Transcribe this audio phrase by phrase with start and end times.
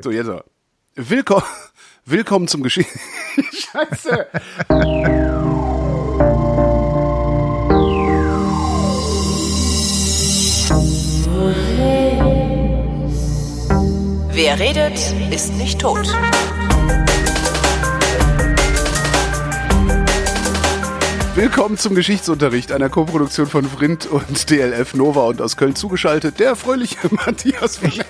[0.00, 0.44] So, jetzt aber.
[0.94, 1.44] Willkommen,
[2.04, 2.98] willkommen zum Geschichte.
[3.52, 4.26] Scheiße.
[14.30, 16.06] Wer redet, ist nicht tot.
[21.38, 26.56] Willkommen zum Geschichtsunterricht einer Koproduktion von Vrindt und DLF Nova und aus Köln zugeschaltet der
[26.56, 28.00] fröhliche Matthias von Ich,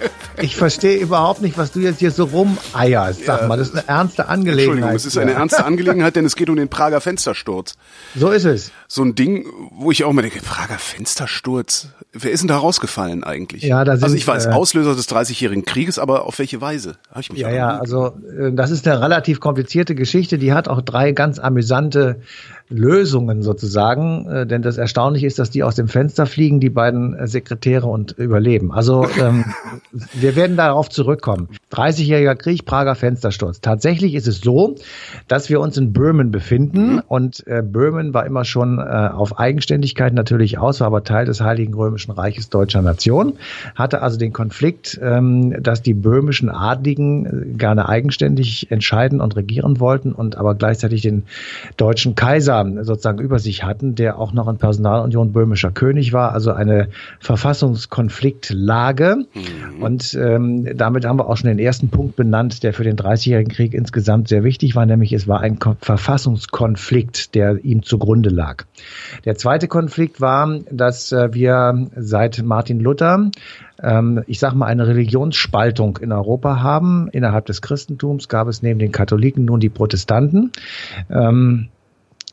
[0.41, 3.27] ich verstehe überhaupt nicht, was du jetzt hier so rumeierst.
[3.27, 4.97] Sag mal, das ist eine ernste Entschuldigung, Angelegenheit.
[4.97, 7.75] es ist eine ernste Angelegenheit, denn es geht um den Prager Fenstersturz.
[8.17, 8.73] So ist es.
[8.87, 11.89] So ein Ding, wo ich auch mal denke, Prager Fenstersturz.
[12.15, 13.63] Wer ist denn da rausgefallen eigentlich?
[13.63, 16.97] Ja, da sind, also ich weiß, äh, Auslöser des Dreißigjährigen Krieges, aber auf welche Weise?
[17.11, 20.39] Habe ich mich Ja, ja, also äh, das ist eine relativ komplizierte Geschichte.
[20.39, 22.23] Die hat auch drei ganz amüsante
[22.69, 24.29] Lösungen sozusagen.
[24.29, 27.87] Äh, Denn das Erstaunliche ist, dass die aus dem Fenster fliegen, die beiden äh, Sekretäre
[27.87, 28.73] und überleben.
[28.73, 29.45] Also ähm,
[30.13, 31.49] wir werden darauf zurückkommen.
[31.73, 33.61] 30-jähriger Krieg, Prager Fenstersturz.
[33.61, 34.77] Tatsächlich ist es so,
[35.29, 40.13] dass wir uns in Böhmen befinden und äh, Böhmen war immer schon äh, auf Eigenständigkeit
[40.13, 43.35] natürlich aus, war aber Teil des Heiligen Römischen Reiches deutscher Nation,
[43.75, 49.81] hatte also den Konflikt, ähm, dass die böhmischen Adligen äh, gerne eigenständig entscheiden und regieren
[49.81, 51.25] wollten und aber gleichzeitig den
[51.77, 56.53] deutschen Kaiser sozusagen über sich hatten, der auch noch in Personalunion böhmischer König war, also
[56.53, 56.89] eine
[57.21, 59.27] Verfassungskonfliktlage.
[59.81, 63.53] Und ähm, damit haben wir auch schon den ersten Punkt benannt, der für den Dreißigjährigen
[63.53, 68.65] Krieg insgesamt sehr wichtig war, nämlich es war ein Ko Verfassungskonflikt, der ihm zugrunde lag.
[69.25, 73.31] Der zweite Konflikt war, dass äh, wir seit Martin Luther
[73.83, 77.09] ähm, ich sage mal, eine Religionsspaltung in Europa haben.
[77.13, 80.53] Innerhalb des Christentums gab es neben den Katholiken nun die Protestanten.
[81.11, 81.69] Ähm,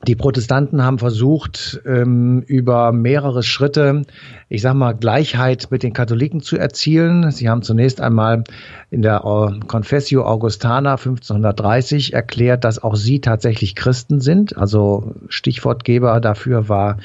[0.07, 4.03] die Protestanten haben versucht, ähm, über mehrere Schritte,
[4.49, 7.31] ich sag mal, Gleichheit mit den Katholiken zu erzielen.
[7.31, 8.43] Sie haben zunächst einmal
[8.91, 14.57] in der äh, Confessio Augustana 1530 erklärt, dass auch sie tatsächlich Christen sind.
[14.57, 16.97] Also Stichwortgeber dafür war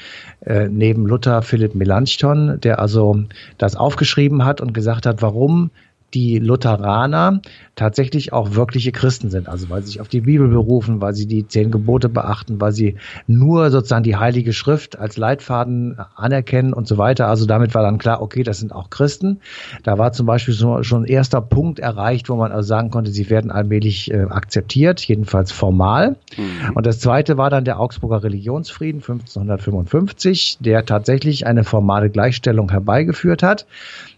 [0.45, 3.23] äh, neben Luther Philipp Melanchthon, der also
[3.57, 5.71] das aufgeschrieben hat und gesagt hat, warum
[6.13, 7.41] die Lutheraner
[7.75, 9.47] tatsächlich auch wirkliche Christen sind.
[9.47, 12.71] Also weil sie sich auf die Bibel berufen, weil sie die zehn Gebote beachten, weil
[12.71, 12.95] sie
[13.27, 17.27] nur sozusagen die Heilige Schrift als Leitfaden anerkennen und so weiter.
[17.27, 19.39] Also damit war dann klar, okay, das sind auch Christen.
[19.83, 23.11] Da war zum Beispiel so, schon ein erster Punkt erreicht, wo man also sagen konnte,
[23.11, 26.17] sie werden allmählich äh, akzeptiert, jedenfalls formal.
[26.75, 33.43] Und das zweite war dann der Augsburger Religionsfrieden 1555, der tatsächlich eine formale Gleichstellung herbeigeführt
[33.43, 33.65] hat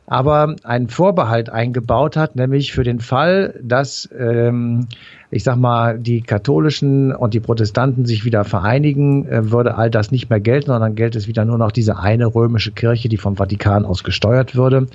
[0.05, 4.87] aber einen Vorbehalt eingebaut hat, nämlich für den Fall, dass ähm,
[5.33, 10.11] ich sag mal die katholischen und die Protestanten sich wieder vereinigen, äh, würde all das
[10.11, 13.35] nicht mehr gelten, sondern gilt es wieder nur noch diese eine römische Kirche, die vom
[13.35, 14.87] Vatikan aus gesteuert würde.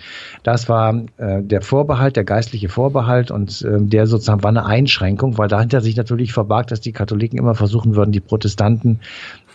[0.44, 5.38] Das war äh, der Vorbehalt, der geistliche Vorbehalt und äh, der sozusagen war eine Einschränkung,
[5.38, 9.00] weil dahinter sich natürlich verbarg, dass die Katholiken immer versuchen würden, die Protestanten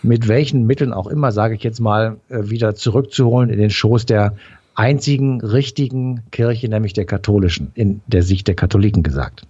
[0.02, 4.04] mit welchen Mitteln auch immer, sage ich jetzt mal, äh, wieder zurückzuholen in den Schoß
[4.04, 4.34] der
[4.74, 9.46] einzigen richtigen Kirche, nämlich der katholischen, in der Sicht der Katholiken gesagt.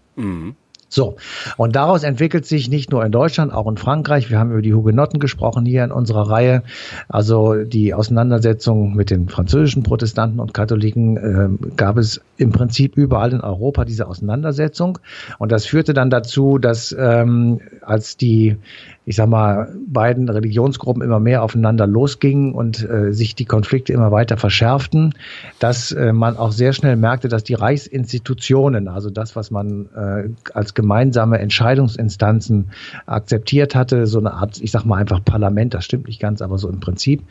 [0.94, 1.16] So,
[1.56, 4.74] und daraus entwickelt sich nicht nur in Deutschland, auch in Frankreich, wir haben über die
[4.74, 6.62] Hugenotten gesprochen hier in unserer Reihe,
[7.08, 13.32] also die Auseinandersetzung mit den französischen Protestanten und Katholiken äh, gab es im Prinzip überall
[13.32, 15.00] in Europa diese Auseinandersetzung.
[15.40, 18.56] Und das führte dann dazu, dass ähm, als die
[19.06, 24.10] ich sag mal, beiden Religionsgruppen immer mehr aufeinander losgingen und äh, sich die Konflikte immer
[24.10, 25.14] weiter verschärften,
[25.58, 30.28] dass äh, man auch sehr schnell merkte, dass die Reichsinstitutionen, also das, was man äh,
[30.54, 32.70] als gemeinsame Entscheidungsinstanzen
[33.04, 36.56] akzeptiert hatte, so eine Art, ich sag mal einfach Parlament, das stimmt nicht ganz, aber
[36.56, 37.22] so im Prinzip,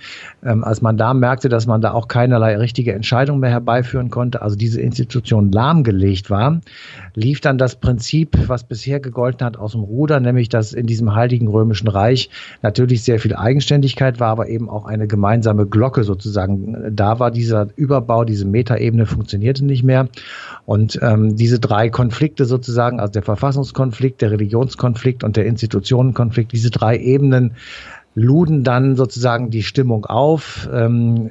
[0.43, 4.43] ähm, als man da merkte, dass man da auch keinerlei richtige Entscheidung mehr herbeiführen konnte,
[4.43, 6.61] also diese Institution lahmgelegt war,
[7.15, 11.15] lief dann das Prinzip, was bisher gegolten hat, aus dem Ruder, nämlich dass in diesem
[11.15, 12.29] heiligen Römischen Reich
[12.61, 16.93] natürlich sehr viel Eigenständigkeit war, aber eben auch eine gemeinsame Glocke sozusagen.
[16.95, 20.09] Da war dieser Überbau, diese Metaebene funktionierte nicht mehr.
[20.65, 26.69] Und ähm, diese drei Konflikte sozusagen, also der Verfassungskonflikt, der Religionskonflikt und der Institutionenkonflikt, diese
[26.69, 27.53] drei Ebenen
[28.15, 30.69] luden dann sozusagen die Stimmung auf.
[30.71, 31.29] Ähm,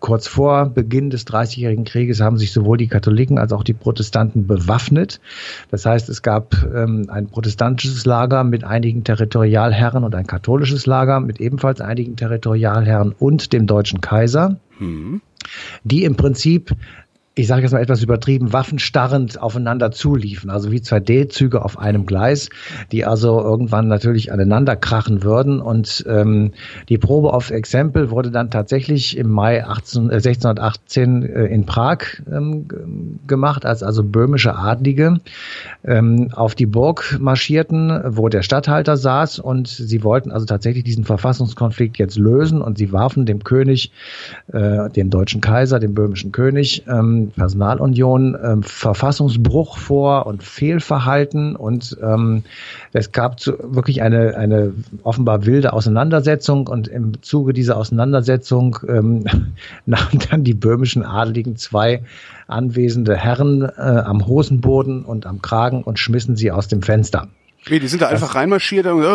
[0.00, 4.46] kurz vor Beginn des Dreißigjährigen Krieges haben sich sowohl die Katholiken als auch die Protestanten
[4.46, 5.20] bewaffnet.
[5.70, 11.20] Das heißt, es gab ähm, ein protestantisches Lager mit einigen Territorialherren und ein katholisches Lager
[11.20, 14.58] mit ebenfalls einigen Territorialherren und dem deutschen Kaiser,
[15.84, 16.72] die im Prinzip
[17.34, 22.04] ich sage jetzt mal etwas übertrieben, waffenstarrend aufeinander zuliefen, also wie zwei D-Züge auf einem
[22.04, 22.50] Gleis,
[22.90, 25.60] die also irgendwann natürlich aneinander krachen würden.
[25.62, 26.52] Und ähm,
[26.90, 32.00] die Probe auf Exempel wurde dann tatsächlich im Mai 18, äh, 1618 äh, in Prag
[32.30, 32.66] ähm,
[33.26, 35.20] gemacht, als also böhmische Adlige
[35.84, 39.38] ähm, auf die Burg marschierten, wo der Statthalter saß.
[39.38, 42.60] Und sie wollten also tatsächlich diesen Verfassungskonflikt jetzt lösen.
[42.60, 43.90] Und sie warfen dem König,
[44.52, 51.96] äh, dem deutschen Kaiser, dem böhmischen König, ähm, Personalunion ähm, Verfassungsbruch vor und Fehlverhalten und
[52.02, 52.44] ähm,
[52.92, 54.72] es gab zu, wirklich eine, eine
[55.02, 59.24] offenbar wilde Auseinandersetzung und im Zuge dieser Auseinandersetzung ähm,
[59.86, 62.02] nahmen dann die böhmischen Adeligen zwei
[62.48, 67.28] anwesende Herren äh, am Hosenboden und am Kragen und schmissen sie aus dem Fenster.
[67.68, 69.06] Nee, die sind da einfach reinmarschiert und, äh,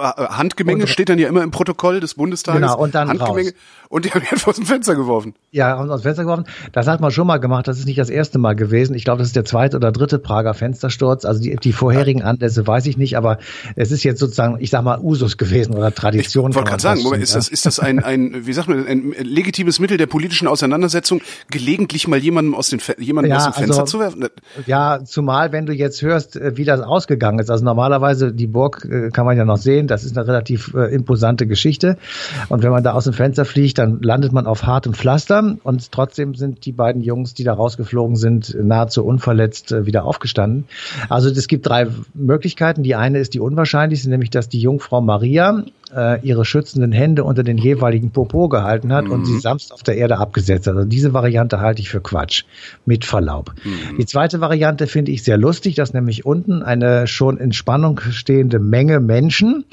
[0.00, 2.60] Handgemenge und, steht dann ja immer im Protokoll des Bundestages.
[2.60, 3.50] Genau, und dann Handgemenge.
[3.50, 3.84] Raus.
[3.94, 5.34] Und die haben ihn aus dem Fenster geworfen.
[5.52, 6.46] Ja, haben aus dem Fenster geworfen.
[6.72, 7.68] Das hat man schon mal gemacht.
[7.68, 8.94] Das ist nicht das erste Mal gewesen.
[8.96, 11.24] Ich glaube, das ist der zweite oder dritte Prager Fenstersturz.
[11.24, 13.38] Also die, die vorherigen Anlässe weiß ich nicht, aber
[13.76, 16.50] es ist jetzt sozusagen, ich sag mal, Usus gewesen oder Tradition.
[16.50, 19.14] Ich wollte gerade sagen, Moment, ist das, ist das ein, ein, wie sagt man, ein
[19.20, 21.20] legitimes Mittel der politischen Auseinandersetzung,
[21.50, 24.26] gelegentlich mal jemandem aus, den, jemandem ja, aus dem Fenster also, zu werfen?
[24.66, 27.48] Ja, zumal, wenn du jetzt hörst, äh, wie das ausgegangen ist.
[27.50, 29.83] Also normalerweise, die Burg äh, kann man ja noch sehen.
[29.86, 31.98] Das ist eine relativ äh, imposante Geschichte.
[32.48, 35.92] Und wenn man da aus dem Fenster fliegt, dann landet man auf hartem Pflaster und
[35.92, 40.64] trotzdem sind die beiden Jungs, die da rausgeflogen sind, nahezu unverletzt äh, wieder aufgestanden.
[41.08, 42.82] Also es gibt drei Möglichkeiten.
[42.82, 45.64] Die eine ist die unwahrscheinlichste, nämlich dass die Jungfrau Maria
[45.94, 49.12] äh, ihre schützenden Hände unter den jeweiligen Popo gehalten hat mhm.
[49.12, 49.40] und sie mhm.
[49.40, 50.76] sanft auf der Erde abgesetzt hat.
[50.76, 52.44] Also diese Variante halte ich für Quatsch,
[52.84, 53.52] mit Verlaub.
[53.64, 53.98] Mhm.
[53.98, 58.58] Die zweite Variante finde ich sehr lustig, dass nämlich unten eine schon in Spannung stehende
[58.58, 59.64] Menge Menschen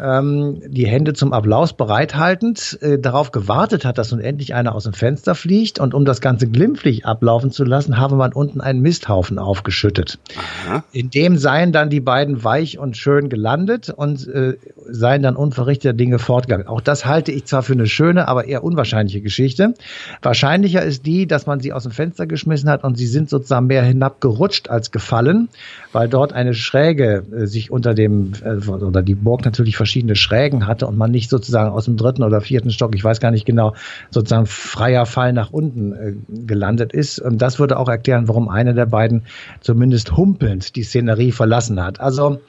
[0.00, 4.84] ähm, die Hände zum Applaus bereithaltend äh, darauf gewartet hat, dass nun endlich einer aus
[4.84, 8.80] dem Fenster fliegt und um das Ganze glimpflich ablaufen zu lassen, habe man unten einen
[8.80, 10.18] Misthaufen aufgeschüttet.
[10.66, 10.84] Aha.
[10.92, 14.56] In dem seien dann die beiden weich und schön gelandet und äh,
[14.88, 16.66] seien dann unverrichteter Dinge fortgegangen.
[16.66, 19.74] Auch das halte ich zwar für eine schöne, aber eher unwahrscheinliche Geschichte.
[20.20, 23.66] Wahrscheinlicher ist die, dass man sie aus dem Fenster geschmissen hat und sie sind sozusagen
[23.66, 25.48] mehr hinabgerutscht als gefallen,
[25.92, 30.66] weil dort eine Schräge äh, sich unter dem, äh, oder die Burg natürlich verschiedene Schrägen
[30.66, 33.46] hatte und man nicht sozusagen aus dem dritten oder vierten Stock, ich weiß gar nicht
[33.46, 33.74] genau,
[34.10, 37.20] sozusagen freier Fall nach unten äh, gelandet ist.
[37.20, 39.22] Und das würde auch erklären, warum einer der beiden
[39.60, 42.00] zumindest humpelnd die Szenerie verlassen hat.
[42.00, 42.40] Also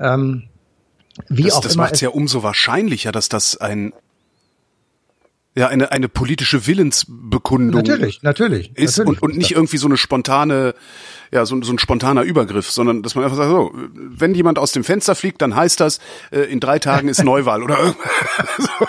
[0.00, 0.44] ähm,
[1.28, 1.84] wie das, auch das immer.
[1.84, 3.92] Das macht es ja umso wahrscheinlicher, dass das ein
[5.54, 9.22] ja eine eine politische Willensbekundung natürlich natürlich ist natürlich.
[9.22, 10.74] Und, und nicht irgendwie so eine spontane
[11.34, 14.70] ja, so, so ein spontaner Übergriff, sondern dass man einfach sagt, so, wenn jemand aus
[14.70, 15.98] dem Fenster fliegt, dann heißt das,
[16.30, 17.76] äh, in drei Tagen ist Neuwahl oder
[18.58, 18.86] so.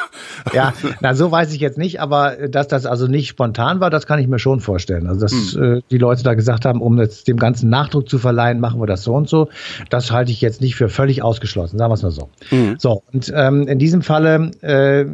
[0.54, 4.06] Ja, na so weiß ich jetzt nicht, aber dass das also nicht spontan war, das
[4.06, 5.08] kann ich mir schon vorstellen.
[5.08, 5.78] Also dass hm.
[5.78, 8.86] äh, die Leute da gesagt haben, um jetzt dem ganzen Nachdruck zu verleihen, machen wir
[8.86, 9.50] das so und so,
[9.90, 12.30] das halte ich jetzt nicht für völlig ausgeschlossen, sagen wir es mal so.
[12.50, 12.76] Hm.
[12.78, 15.06] So, und ähm, in diesem Falle äh,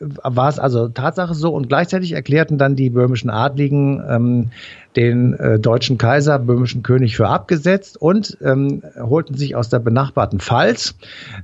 [0.00, 1.52] war es also Tatsache so.
[1.52, 4.50] Und gleichzeitig erklärten dann die böhmischen Adligen, ähm,
[4.96, 10.40] den äh, deutschen Kaiser, böhmischen König für abgesetzt und ähm, holten sich aus der benachbarten
[10.40, 10.96] Pfalz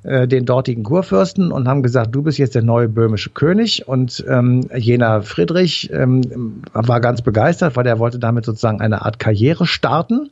[0.02, 3.86] äh, den dortigen Kurfürsten und haben gesagt, du bist jetzt der neue böhmische König.
[3.86, 9.18] Und ähm, jener Friedrich ähm, war ganz begeistert, weil er wollte damit sozusagen eine Art
[9.18, 10.30] Karriere starten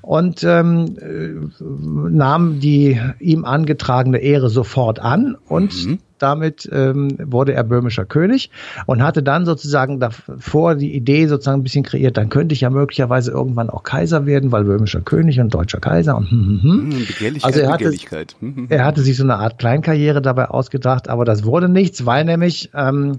[0.00, 1.62] und ähm, äh,
[2.10, 8.50] nahm die ihm angetragene Ehre sofort an und mhm damit ähm, wurde er böhmischer König
[8.86, 12.70] und hatte dann sozusagen davor die Idee sozusagen ein bisschen kreiert, dann könnte ich ja
[12.70, 17.36] möglicherweise irgendwann auch Kaiser werden, weil böhmischer König und deutscher Kaiser und hm, hm, hm.
[17.42, 21.26] also er hatte, hm, hm, er hatte sich so eine Art Kleinkarriere dabei ausgedacht, aber
[21.26, 23.18] das wurde nichts, weil nämlich ähm,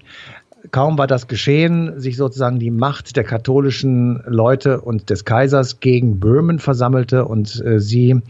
[0.72, 6.19] kaum war das geschehen, sich sozusagen die Macht der katholischen Leute und des Kaisers gegen
[6.19, 8.22] Böhmen versammelte und äh, sie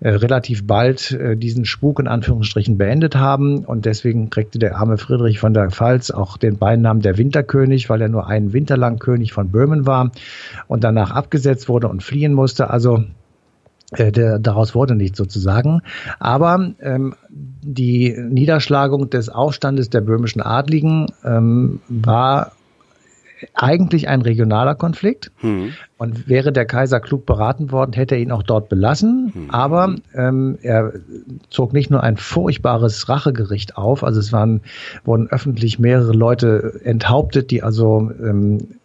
[0.00, 3.64] äh, relativ bald äh, diesen Spuk in Anführungsstrichen beendet haben.
[3.64, 8.02] Und deswegen kriegte der arme Friedrich von der Pfalz auch den Beinamen der Winterkönig, weil
[8.02, 10.10] er nur einen Winter lang König von Böhmen war
[10.68, 12.70] und danach abgesetzt wurde und fliehen musste.
[12.70, 13.04] Also
[13.98, 15.82] der, daraus wurde nichts sozusagen.
[16.18, 22.52] Aber ähm, die Niederschlagung des Aufstandes der böhmischen Adligen ähm, war
[23.54, 25.30] eigentlich ein regionaler Konflikt.
[25.38, 25.72] Hm.
[25.96, 29.30] Und wäre der Kaiser klug beraten worden, hätte er ihn auch dort belassen.
[29.32, 29.50] Hm.
[29.50, 30.92] Aber ähm, er
[31.48, 34.62] zog nicht nur ein furchtbares Rachegericht auf, also es waren,
[35.04, 38.79] wurden öffentlich mehrere Leute enthauptet, die also ähm,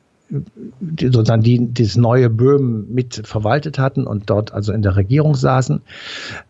[1.00, 5.82] sozusagen die das neue Böhmen mit verwaltet hatten und dort also in der Regierung saßen.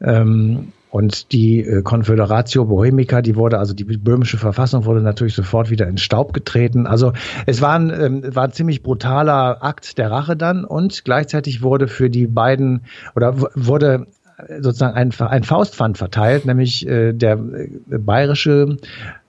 [0.01, 5.69] Ähm, Und die äh, Confederatio Bohemica, die wurde, also die böhmische Verfassung wurde natürlich sofort
[5.69, 6.87] wieder in Staub getreten.
[6.87, 7.11] Also
[7.45, 11.89] es war ein, ähm, war ein ziemlich brutaler Akt der Rache dann und gleichzeitig wurde
[11.89, 14.07] für die beiden oder wurde
[14.59, 18.77] sozusagen ein, ein Faustpfand verteilt, nämlich äh, der äh, bayerische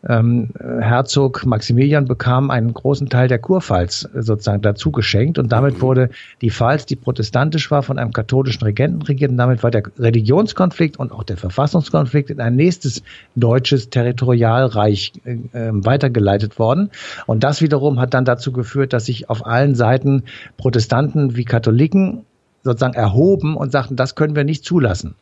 [0.09, 5.77] ähm, Herzog Maximilian bekam einen großen Teil der Kurpfalz äh, sozusagen dazu geschenkt und damit
[5.77, 5.83] mhm.
[5.83, 6.11] wurde
[6.41, 10.99] die Pfalz, die protestantisch war, von einem katholischen Regenten regiert und damit war der Religionskonflikt
[10.99, 13.03] und auch der Verfassungskonflikt in ein nächstes
[13.37, 16.91] deutsches Territorialreich äh, ähm, weitergeleitet worden.
[17.27, 20.25] Und das wiederum hat dann dazu geführt, dass sich auf allen Seiten
[20.57, 22.25] Protestanten wie Katholiken
[22.67, 25.15] sozusagen erhoben und sagten, das können wir nicht zulassen.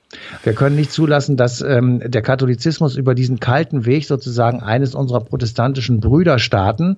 [0.43, 5.21] Wir können nicht zulassen, dass ähm, der Katholizismus über diesen kalten Weg sozusagen eines unserer
[5.21, 6.97] protestantischen Brüderstaaten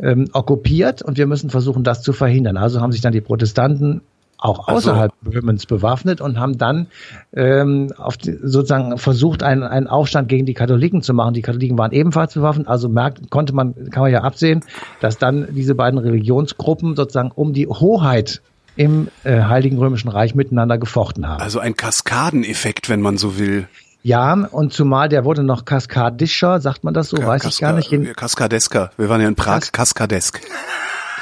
[0.00, 2.56] ähm, okkupiert und wir müssen versuchen, das zu verhindern.
[2.56, 4.00] Also haben sich dann die Protestanten
[4.38, 5.40] auch außerhalb also.
[5.40, 6.86] Böhmens bewaffnet und haben dann
[7.34, 11.34] ähm, auf die, sozusagen versucht, einen, einen Aufstand gegen die Katholiken zu machen.
[11.34, 14.62] Die Katholiken waren ebenfalls bewaffnet, also merkt, konnte man, kann man ja absehen,
[15.00, 18.40] dass dann diese beiden Religionsgruppen sozusagen um die Hoheit
[18.78, 21.42] im äh, Heiligen Römischen Reich miteinander gefochten haben.
[21.42, 23.66] Also ein Kaskadeneffekt, wenn man so will.
[24.04, 27.60] Ja, und zumal der wurde noch kaskadischer, sagt man das so, Ka weiß Kaska ich
[27.60, 27.92] gar nicht.
[27.92, 28.92] In Kaskadesker.
[28.96, 30.40] Wir waren ja in Prag, Kas Kaskadesk.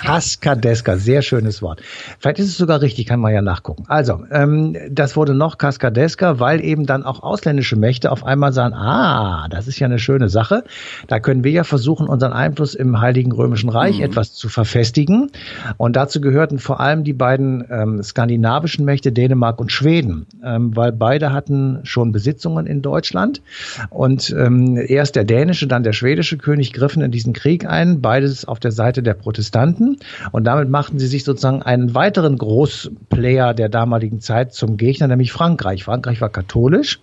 [0.05, 1.81] Kaskadeska, sehr schönes Wort.
[2.19, 3.85] Vielleicht ist es sogar richtig, kann man ja nachgucken.
[3.89, 8.75] Also, ähm, das wurde noch Kaskadeska, weil eben dann auch ausländische Mächte auf einmal sagen,
[8.75, 10.65] ah, das ist ja eine schöne Sache.
[11.07, 14.05] Da können wir ja versuchen, unseren Einfluss im Heiligen Römischen Reich mhm.
[14.05, 15.31] etwas zu verfestigen.
[15.77, 20.93] Und dazu gehörten vor allem die beiden ähm, skandinavischen Mächte Dänemark und Schweden, ähm, weil
[20.93, 23.43] beide hatten schon Besitzungen in Deutschland.
[23.91, 28.45] Und ähm, erst der dänische, dann der schwedische König griffen in diesen Krieg ein, beides
[28.45, 29.86] auf der Seite der Protestanten.
[29.87, 29.97] Protestanten.
[30.33, 35.33] Und damit machten sie sich sozusagen einen weiteren Großplayer der damaligen Zeit zum Gegner, nämlich
[35.33, 35.85] Frankreich.
[35.85, 37.01] Frankreich war katholisch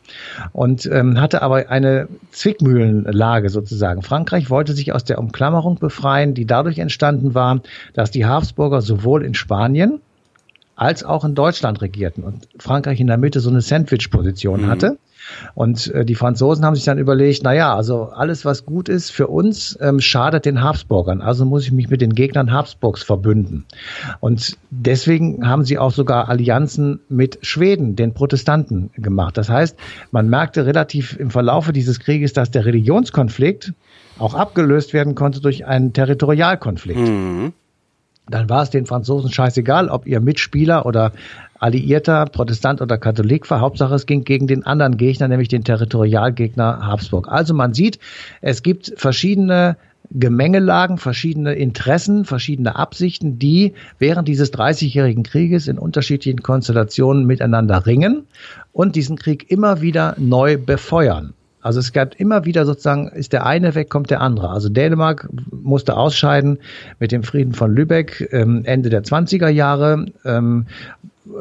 [0.51, 4.01] und ähm, hatte aber eine Zwickmühlenlage sozusagen.
[4.01, 7.61] Frankreich wollte sich aus der Umklammerung befreien, die dadurch entstanden war,
[7.93, 9.99] dass die Habsburger sowohl in Spanien
[10.75, 14.67] als auch in Deutschland regierten und Frankreich in der Mitte so eine Sandwich-Position mhm.
[14.67, 14.97] hatte.
[15.55, 19.11] Und äh, die Franzosen haben sich dann überlegt, na ja, also alles, was gut ist
[19.11, 21.21] für uns, ähm, schadet den Habsburgern.
[21.21, 23.65] Also muss ich mich mit den Gegnern Habsburgs verbünden.
[24.19, 29.37] Und deswegen haben sie auch sogar Allianzen mit Schweden, den Protestanten, gemacht.
[29.37, 29.77] Das heißt,
[30.11, 33.73] man merkte relativ im Verlaufe dieses Krieges, dass der Religionskonflikt
[34.19, 36.99] auch abgelöst werden konnte durch einen Territorialkonflikt.
[36.99, 37.53] Mhm
[38.27, 41.11] dann war es den Franzosen scheißegal, ob ihr Mitspieler oder
[41.63, 43.61] Alliierter, Protestant oder Katholik war.
[43.61, 47.29] Hauptsache, es ging gegen den anderen Gegner, nämlich den Territorialgegner Habsburg.
[47.29, 47.99] Also man sieht,
[48.41, 49.77] es gibt verschiedene
[50.11, 58.27] Gemengelagen, verschiedene Interessen, verschiedene Absichten, die während dieses 30-jährigen Krieges in unterschiedlichen Konstellationen miteinander ringen
[58.73, 61.33] und diesen Krieg immer wieder neu befeuern.
[61.61, 64.49] Also es gab immer wieder sozusagen, ist der eine weg, kommt der andere.
[64.49, 66.59] Also Dänemark musste ausscheiden
[66.99, 70.07] mit dem Frieden von Lübeck ähm, Ende der 20er Jahre.
[70.25, 70.65] Ähm,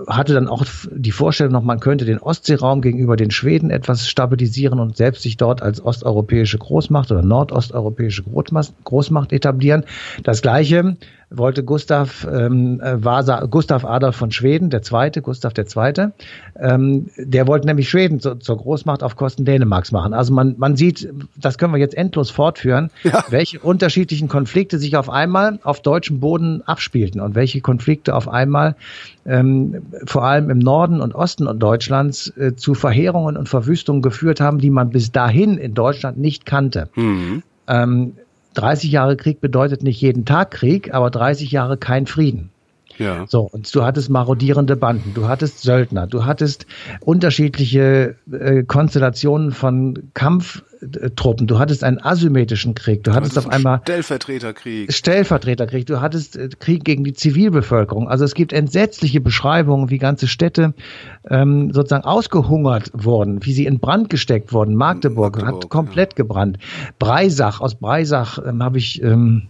[0.07, 4.79] hatte dann auch die Vorstellung noch, man könnte den Ostseeraum gegenüber den Schweden etwas stabilisieren
[4.79, 9.85] und selbst sich dort als osteuropäische Großmacht oder nordosteuropäische Großmacht etablieren.
[10.23, 10.97] Das Gleiche
[11.35, 16.13] wollte Gustav ähm, äh, Vasa, Gustav Adolf von Schweden, der Zweite, Gustav der Zweite,
[16.59, 20.15] ähm, der wollte nämlich Schweden zu, zur Großmacht auf Kosten Dänemarks machen.
[20.15, 23.25] Also man, man sieht, das können wir jetzt endlos fortführen, ja.
[23.31, 28.77] welche unterschiedlichen Konflikte sich auf einmal auf deutschem Boden abspielten und welche Konflikte auf einmal
[29.25, 34.59] ähm, vor allem im Norden und Osten Deutschlands äh, zu Verheerungen und Verwüstungen geführt haben,
[34.59, 36.89] die man bis dahin in Deutschland nicht kannte.
[36.95, 37.43] Mhm.
[37.69, 38.15] Ähm,
[38.55, 42.52] 30 Jahre Krieg bedeutet nicht jeden Tag Krieg, aber 30 Jahre kein Frieden.
[43.03, 43.27] Ja.
[43.29, 46.67] So, und du hattest marodierende Banden, du hattest Söldner, du hattest
[47.01, 54.93] unterschiedliche äh, Konstellationen von Kampftruppen, du hattest einen asymmetrischen Krieg, du hattest auf einmal Stellvertreterkrieg.
[54.93, 58.09] Stellvertreterkrieg, du hattest äh, Krieg gegen die Zivilbevölkerung.
[58.09, 60.75] Also es gibt entsetzliche Beschreibungen, wie ganze Städte
[61.29, 64.75] ähm, sozusagen ausgehungert wurden, wie sie in Brand gesteckt wurden.
[64.75, 66.17] Magdeburg, Magdeburg hat komplett ja.
[66.17, 66.59] gebrannt.
[66.99, 69.49] Breisach, aus Breisach ähm, habe ich ähm,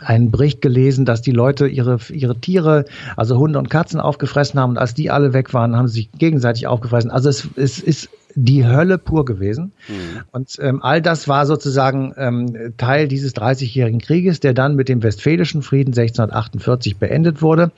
[0.00, 2.84] einen Bericht gelesen, dass die Leute ihre, ihre Tiere,
[3.16, 6.12] also Hunde und Katzen aufgefressen haben und als die alle weg waren, haben sie sich
[6.12, 7.10] gegenseitig aufgefressen.
[7.10, 9.72] Also es, es ist die Hölle pur gewesen.
[9.88, 10.22] Mhm.
[10.30, 15.02] Und ähm, all das war sozusagen ähm, Teil dieses 30-jährigen Krieges, der dann mit dem
[15.02, 17.72] Westfälischen Frieden 1648 beendet wurde.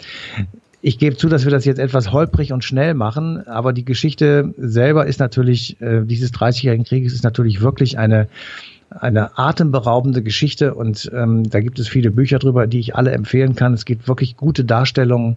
[0.82, 4.54] Ich gebe zu, dass wir das jetzt etwas holprig und schnell machen, aber die Geschichte
[4.56, 8.28] selber ist natürlich, äh, dieses 30-jährigen Krieges ist natürlich wirklich eine
[8.90, 13.54] eine atemberaubende Geschichte und ähm, da gibt es viele Bücher drüber, die ich alle empfehlen
[13.54, 13.72] kann.
[13.72, 15.36] Es gibt wirklich gute Darstellungen,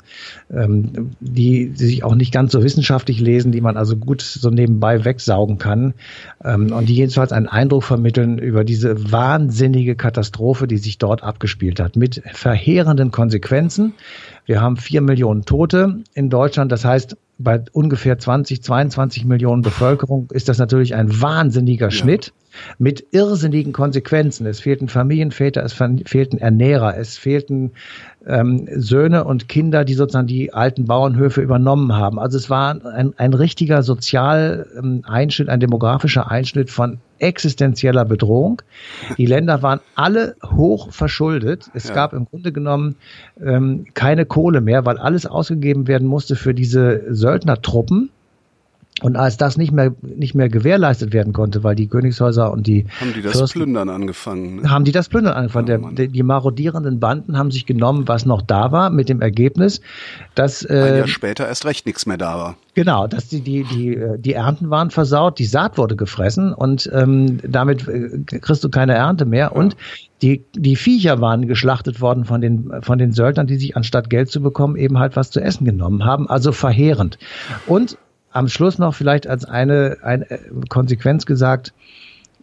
[0.52, 4.50] ähm, die, die sich auch nicht ganz so wissenschaftlich lesen, die man also gut so
[4.50, 5.94] nebenbei wegsaugen kann
[6.44, 11.80] ähm, und die jedenfalls einen Eindruck vermitteln über diese wahnsinnige Katastrophe, die sich dort abgespielt
[11.80, 13.94] hat, mit verheerenden Konsequenzen.
[14.46, 16.72] Wir haben vier Millionen Tote in Deutschland.
[16.72, 21.92] Das heißt, bei ungefähr 20, 22 Millionen Bevölkerung ist das natürlich ein wahnsinniger ja.
[21.92, 22.34] Schnitt
[22.78, 24.46] mit irrsinnigen Konsequenzen.
[24.46, 27.72] Es fehlten Familienväter, es fehlten Ernährer, es fehlten
[28.28, 32.20] ähm, Söhne und Kinder, die sozusagen die alten Bauernhöfe übernommen haben.
[32.20, 38.62] Also es war ein, ein richtiger Sozialeinschnitt, ein demografischer Einschnitt von existenzieller Bedrohung.
[39.18, 41.70] Die Länder waren alle hoch verschuldet.
[41.74, 41.96] Es ja.
[41.96, 42.96] gab im Grunde genommen
[43.42, 48.10] ähm, keine Kohle mehr, weil alles ausgegeben werden musste für diese Söldnertruppen.
[49.02, 52.86] Und als das nicht mehr, nicht mehr gewährleistet werden konnte, weil die Königshäuser und die
[53.02, 54.62] Haben die das Fürsten, Plündern angefangen?
[54.62, 54.70] Ne?
[54.70, 55.84] Haben die das Plündern angefangen.
[55.84, 59.82] Oh, der, die marodierenden Banden haben sich genommen, was noch da war, mit dem Ergebnis,
[60.36, 60.64] dass...
[60.66, 62.58] Ein äh, Jahr später erst recht nichts mehr da war.
[62.76, 66.90] Genau, dass die, die, die, äh, die Ernten waren versaut, die Saat wurde gefressen und
[66.94, 69.46] ähm, damit äh, kriegst du keine Ernte mehr.
[69.46, 69.52] Ja.
[69.52, 69.76] Und
[70.22, 74.32] die, die Viecher waren geschlachtet worden von den, von den Söldnern, die sich anstatt Geld
[74.32, 76.30] zu bekommen, eben halt was zu essen genommen haben.
[76.30, 77.18] Also verheerend.
[77.68, 77.98] Und
[78.34, 80.26] am Schluss noch vielleicht als eine, eine
[80.68, 81.74] Konsequenz gesagt,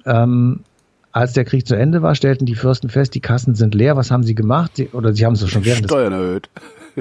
[0.07, 0.61] ähm,
[1.13, 3.97] als der Krieg zu Ende war, stellten die Fürsten fest, die Kassen sind leer.
[3.97, 4.77] Was haben sie gemacht?
[4.77, 6.49] Sie, oder sie haben es schon während Steuern erhöht.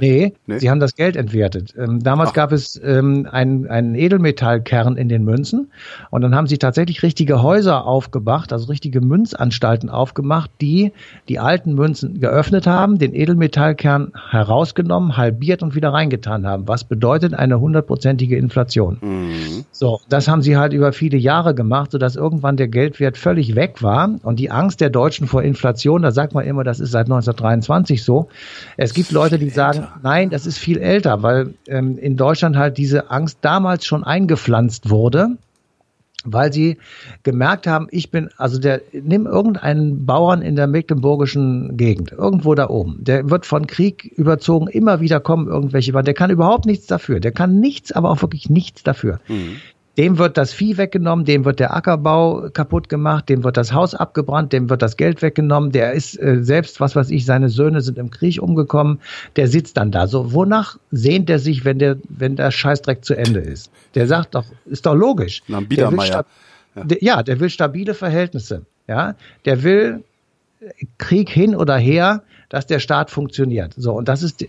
[0.01, 1.73] Nee, nee, sie haben das Geld entwertet.
[1.77, 2.33] Ähm, damals Ach.
[2.33, 5.71] gab es ähm, einen, einen Edelmetallkern in den Münzen
[6.09, 10.91] und dann haben sie tatsächlich richtige Häuser aufgemacht, also richtige Münzanstalten aufgemacht, die
[11.27, 16.67] die alten Münzen geöffnet haben, den Edelmetallkern herausgenommen, halbiert und wieder reingetan haben.
[16.67, 18.97] Was bedeutet eine hundertprozentige Inflation?
[19.01, 19.65] Mhm.
[19.71, 23.81] So, das haben sie halt über viele Jahre gemacht, sodass irgendwann der Geldwert völlig weg
[23.81, 27.05] war und die Angst der Deutschen vor Inflation, da sagt man immer, das ist seit
[27.07, 28.29] 1923 so.
[28.77, 32.77] Es gibt Leute, die sagen, Nein, das ist viel älter, weil ähm, in Deutschland halt
[32.77, 35.37] diese Angst damals schon eingepflanzt wurde
[36.25, 36.77] weil sie
[37.23, 42.69] gemerkt haben, ich bin, also der, nimm irgendeinen Bauern in der mecklenburgischen Gegend, irgendwo da
[42.69, 47.19] oben, der wird von Krieg überzogen, immer wieder kommen irgendwelche, der kann überhaupt nichts dafür,
[47.19, 49.19] der kann nichts, aber auch wirklich nichts dafür.
[49.27, 49.57] Mhm.
[49.99, 53.93] Dem wird das Vieh weggenommen, dem wird der Ackerbau kaputt gemacht, dem wird das Haus
[53.93, 55.73] abgebrannt, dem wird das Geld weggenommen.
[55.73, 59.01] Der ist äh, selbst, was weiß ich, seine Söhne sind im Krieg umgekommen.
[59.35, 60.07] Der sitzt dann da.
[60.07, 63.73] So, wonach sehnt der sich, wenn der, wenn der Scheißdreck zu Ende ist?
[63.93, 65.43] Der sagt doch, ist doch logisch.
[65.49, 66.25] Na, Biedermeier.
[66.75, 66.83] Ja.
[66.85, 68.61] Der, ja, der will stabile Verhältnisse.
[68.87, 70.05] Ja, der will
[70.97, 73.73] Krieg hin oder her dass der Staat funktioniert.
[73.77, 74.45] So, und das ist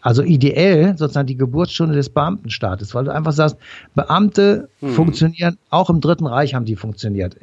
[0.00, 3.56] also ideell sozusagen die Geburtsstunde des Beamtenstaates, weil du einfach sagst,
[3.94, 4.90] Beamte hm.
[4.90, 7.36] funktionieren, auch im Dritten Reich haben die funktioniert.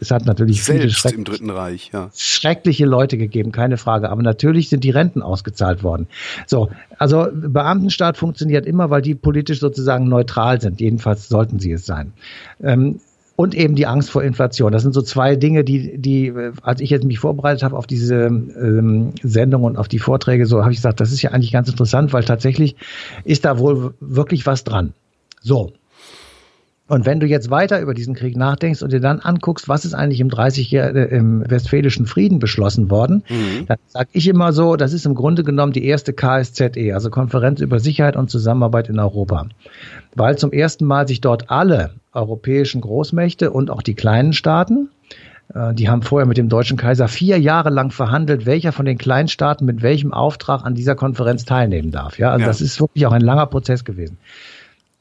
[0.00, 2.10] Es hat natürlich Selbst viele im Dritten Reich, ja.
[2.14, 4.10] schreckliche Leute gegeben, keine Frage.
[4.10, 6.06] Aber natürlich sind die Renten ausgezahlt worden.
[6.46, 10.80] So, also Beamtenstaat funktioniert immer, weil die politisch sozusagen neutral sind.
[10.80, 12.12] Jedenfalls sollten sie es sein.
[12.62, 13.00] Ähm,
[13.38, 14.72] und eben die Angst vor Inflation.
[14.72, 18.24] Das sind so zwei Dinge, die, die, als ich jetzt mich vorbereitet habe auf diese
[18.24, 21.68] ähm, Sendung und auf die Vorträge, so habe ich gesagt, das ist ja eigentlich ganz
[21.68, 22.74] interessant, weil tatsächlich
[23.22, 24.92] ist da wohl wirklich was dran.
[25.40, 25.70] So.
[26.88, 29.92] Und wenn du jetzt weiter über diesen Krieg nachdenkst und dir dann anguckst, was ist
[29.92, 33.66] eigentlich im 30 Jahr, äh, im Westfälischen Frieden beschlossen worden, mhm.
[33.66, 37.60] dann sage ich immer so, das ist im Grunde genommen die erste KSZE, also Konferenz
[37.60, 39.46] über Sicherheit und Zusammenarbeit in Europa.
[40.14, 44.88] Weil zum ersten Mal sich dort alle europäischen Großmächte und auch die kleinen Staaten.
[45.54, 48.96] Äh, die haben vorher mit dem deutschen Kaiser vier Jahre lang verhandelt, welcher von den
[48.96, 52.18] kleinen Staaten mit welchem Auftrag an dieser Konferenz teilnehmen darf.
[52.18, 52.46] Ja, also ja.
[52.46, 54.16] das ist wirklich auch ein langer Prozess gewesen.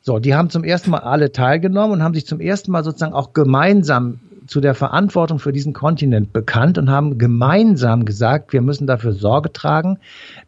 [0.07, 3.11] So, die haben zum ersten Mal alle teilgenommen und haben sich zum ersten Mal sozusagen
[3.11, 8.87] auch gemeinsam zu der Verantwortung für diesen Kontinent bekannt und haben gemeinsam gesagt, wir müssen
[8.87, 9.99] dafür Sorge tragen,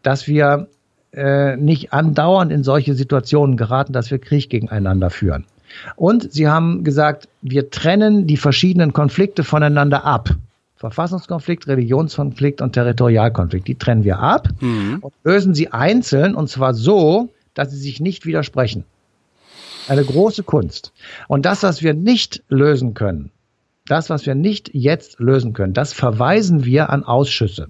[0.01, 0.69] dass wir
[1.11, 5.43] äh, nicht andauernd in solche Situationen geraten, dass wir Krieg gegeneinander führen.
[5.97, 10.29] Und sie haben gesagt, wir trennen die verschiedenen Konflikte voneinander ab.
[10.77, 14.99] Verfassungskonflikt, Religionskonflikt und Territorialkonflikt, die trennen wir ab mhm.
[15.01, 18.85] und lösen sie einzeln und zwar so, dass sie sich nicht widersprechen.
[19.89, 20.93] Eine große Kunst.
[21.27, 23.31] Und das, was wir nicht lösen können,
[23.87, 27.69] das, was wir nicht jetzt lösen können, das verweisen wir an Ausschüsse.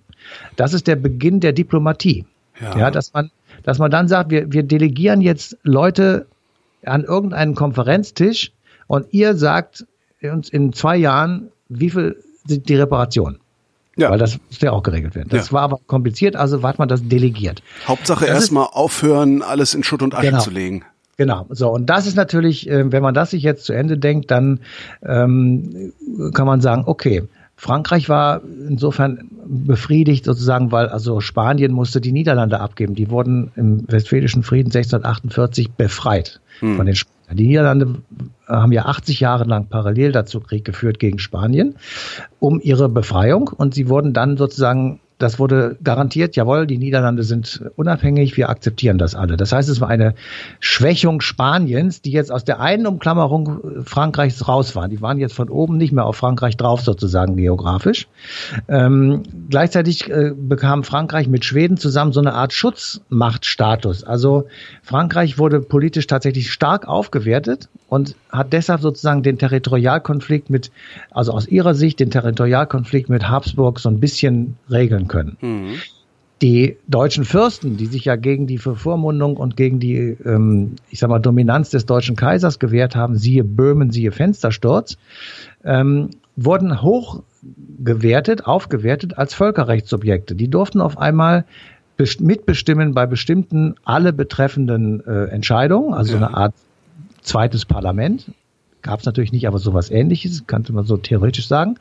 [0.56, 2.26] Das ist der Beginn der Diplomatie.
[2.60, 3.32] Ja, ja dass man,
[3.64, 6.28] dass man dann sagt, wir, wir delegieren jetzt Leute
[6.84, 8.52] an irgendeinen Konferenztisch
[8.88, 9.86] und ihr sagt
[10.22, 13.40] uns in zwei Jahren, wie viel sind die Reparationen?
[13.96, 14.12] Ja.
[14.12, 15.30] Weil das muss ja auch geregelt werden.
[15.30, 15.54] Das ja.
[15.54, 17.62] war aber kompliziert, also hat man das delegiert.
[17.86, 20.42] Hauptsache erstmal aufhören, alles in Schutt und Asche genau.
[20.42, 20.86] zu legen.
[21.20, 24.32] Genau, so und das ist natürlich, äh, wenn man das sich jetzt zu Ende denkt,
[24.32, 24.62] dann
[25.04, 25.92] ähm,
[26.34, 27.24] kann man sagen, okay,
[27.58, 32.96] Frankreich war insofern befriedigt sozusagen, weil also Spanien musste die Niederlande abgeben.
[32.96, 36.78] Die wurden im Westfälischen Frieden 1648 befreit hm.
[36.78, 37.36] von den Spaniern.
[37.36, 37.96] Die Niederlande
[38.48, 41.76] haben ja 80 Jahre lang parallel dazu Krieg geführt gegen Spanien
[42.40, 47.62] um ihre Befreiung und sie wurden dann sozusagen das wurde garantiert, jawohl, die Niederlande sind
[47.76, 49.36] unabhängig, wir akzeptieren das alle.
[49.36, 50.16] Das heißt, es war eine
[50.62, 54.90] Schwächung Spaniens, die jetzt aus der einen Umklammerung Frankreichs raus waren.
[54.90, 58.08] Die waren jetzt von oben nicht mehr auf Frankreich drauf, sozusagen geografisch.
[58.70, 64.06] Ähm, gleichzeitig äh, bekam Frankreich mit Schweden zusammen so eine Art Schutzmachtstatus.
[64.06, 64.48] Also
[64.84, 70.72] Frankreich wurde politisch tatsächlich stark aufgewertet und hat deshalb sozusagen den Territorialkonflikt mit,
[71.12, 75.38] also aus ihrer Sicht den Territorialkonflikt mit Habsburg so ein bisschen regeln können.
[75.42, 75.74] Mhm.
[76.42, 81.10] Die deutschen Fürsten, die sich ja gegen die Vervormundung und gegen die, ähm, ich sag
[81.10, 84.98] mal, Dominanz des deutschen Kaisers gewehrt haben, siehe Böhmen, siehe Fenstersturz,
[85.66, 87.24] ähm, wurden hoch
[87.84, 90.36] gewertet, aufgewertet als Völkerrechtssubjekte.
[90.36, 91.44] Die durften auf einmal
[92.20, 96.26] mitbestimmen bei bestimmten alle betreffenden äh, Entscheidungen, also ja.
[96.26, 96.54] eine Art
[97.22, 98.32] zweites Parlament.
[98.82, 101.76] Gab es natürlich nicht, aber sowas ähnliches, könnte man so theoretisch sagen.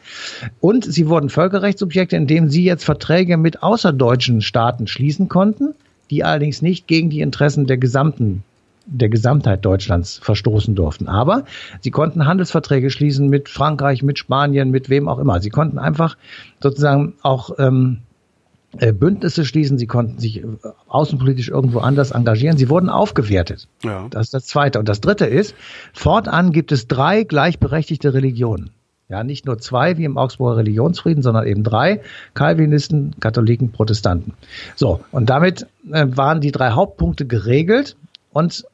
[0.61, 5.75] Und sie wurden Völkerrechtssubjekte, indem sie jetzt Verträge mit außerdeutschen Staaten schließen konnten,
[6.11, 8.43] die allerdings nicht gegen die Interessen der gesamten
[8.91, 11.09] der Gesamtheit Deutschlands verstoßen durften.
[11.09, 11.45] Aber
[11.81, 15.41] sie konnten Handelsverträge schließen mit Frankreich, mit Spanien, mit wem auch immer.
[15.41, 16.17] Sie konnten einfach
[16.61, 18.08] sozusagen auch ähm, äh,
[18.93, 20.47] Bündnisse schließen, sie konnten sich äh,
[20.88, 23.69] außenpolitisch irgendwo anders engagieren, sie wurden aufgewertet.
[23.83, 24.07] Ja.
[24.11, 24.79] Das ist das Zweite.
[24.79, 25.55] Und das Dritte ist,
[25.93, 28.71] fortan gibt es drei gleichberechtigte Religionen.
[29.09, 32.03] Ja, nicht nur zwei wie im Augsburger Religionsfrieden, sondern eben drei.
[32.35, 34.35] Calvinisten, Katholiken, Protestanten.
[34.77, 37.97] So, und damit äh, waren die drei Hauptpunkte geregelt
[38.33, 38.67] und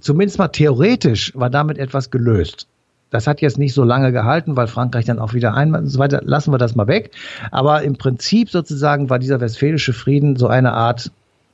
[0.00, 2.66] zumindest mal theoretisch war damit etwas gelöst.
[3.10, 5.98] Das hat jetzt nicht so lange gehalten, weil Frankreich dann auch wieder einmal und so
[5.98, 6.22] weiter.
[6.24, 7.10] Lassen wir das mal weg.
[7.50, 11.10] Aber im Prinzip sozusagen war dieser westfälische Frieden so eine Art,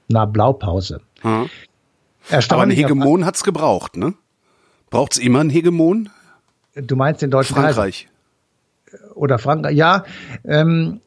[0.08, 1.00] na, Blaupause.
[1.22, 1.48] Hm.
[2.30, 4.14] Aber ein Hegemon hat's gebraucht, ne?
[4.90, 6.10] Braucht's immer einen Hegemon?
[6.74, 8.08] Du meinst den deutschen Frankreich.
[8.86, 9.16] Kaiser?
[9.16, 10.04] Oder Frankreich, ja.
[10.44, 11.00] Ähm,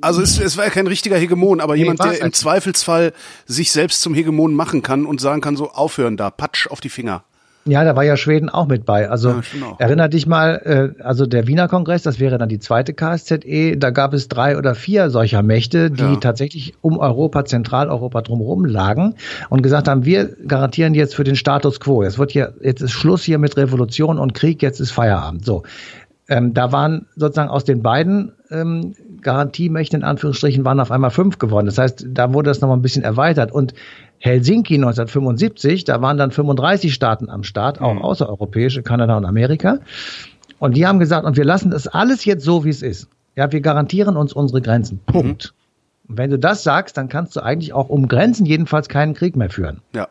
[0.00, 3.12] also es, es war ja kein richtiger Hegemon, aber nee, jemand, der im Zweifelsfall
[3.46, 6.88] sich selbst zum Hegemon machen kann und sagen kann, so aufhören da, patsch auf die
[6.88, 7.24] Finger.
[7.64, 9.08] Ja, da war ja Schweden auch mit bei.
[9.08, 12.92] Also ja, erinner dich mal, äh, also der Wiener Kongress, das wäre dann die zweite
[12.92, 16.16] KSZE, da gab es drei oder vier solcher Mächte, die ja.
[16.16, 19.14] tatsächlich um Europa, Zentraleuropa drumherum lagen
[19.48, 22.02] und gesagt haben, wir garantieren jetzt für den Status quo.
[22.02, 25.44] Es wird hier, jetzt ist Schluss hier mit Revolution und Krieg, jetzt ist Feierabend.
[25.44, 25.62] So.
[26.28, 31.38] Ähm, da waren sozusagen aus den beiden ähm, Garantiemächten in Anführungsstrichen waren auf einmal fünf
[31.38, 31.66] geworden.
[31.66, 33.52] Das heißt, da wurde das nochmal ein bisschen erweitert.
[33.52, 33.74] Und
[34.22, 38.02] Helsinki 1975, da waren dann 35 Staaten am Start, auch mhm.
[38.02, 39.80] außereuropäische, Kanada und Amerika.
[40.60, 43.08] Und die haben gesagt, und wir lassen das alles jetzt so, wie es ist.
[43.34, 45.00] Ja, wir garantieren uns unsere Grenzen.
[45.06, 45.54] Punkt.
[46.06, 46.10] Mhm.
[46.10, 49.34] Und wenn du das sagst, dann kannst du eigentlich auch um Grenzen jedenfalls keinen Krieg
[49.34, 49.80] mehr führen.
[49.92, 50.06] Ja.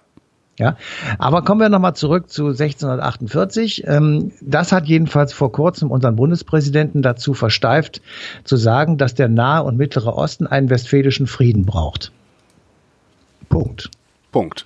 [0.60, 0.76] Ja,
[1.18, 3.88] aber kommen wir nochmal zurück zu 1648.
[3.88, 8.02] Ähm, das hat jedenfalls vor kurzem unseren Bundespräsidenten dazu versteift,
[8.44, 12.12] zu sagen, dass der Nahe und Mittlere Osten einen westfälischen Frieden braucht.
[13.48, 13.90] Punkt.
[14.32, 14.66] Punkt.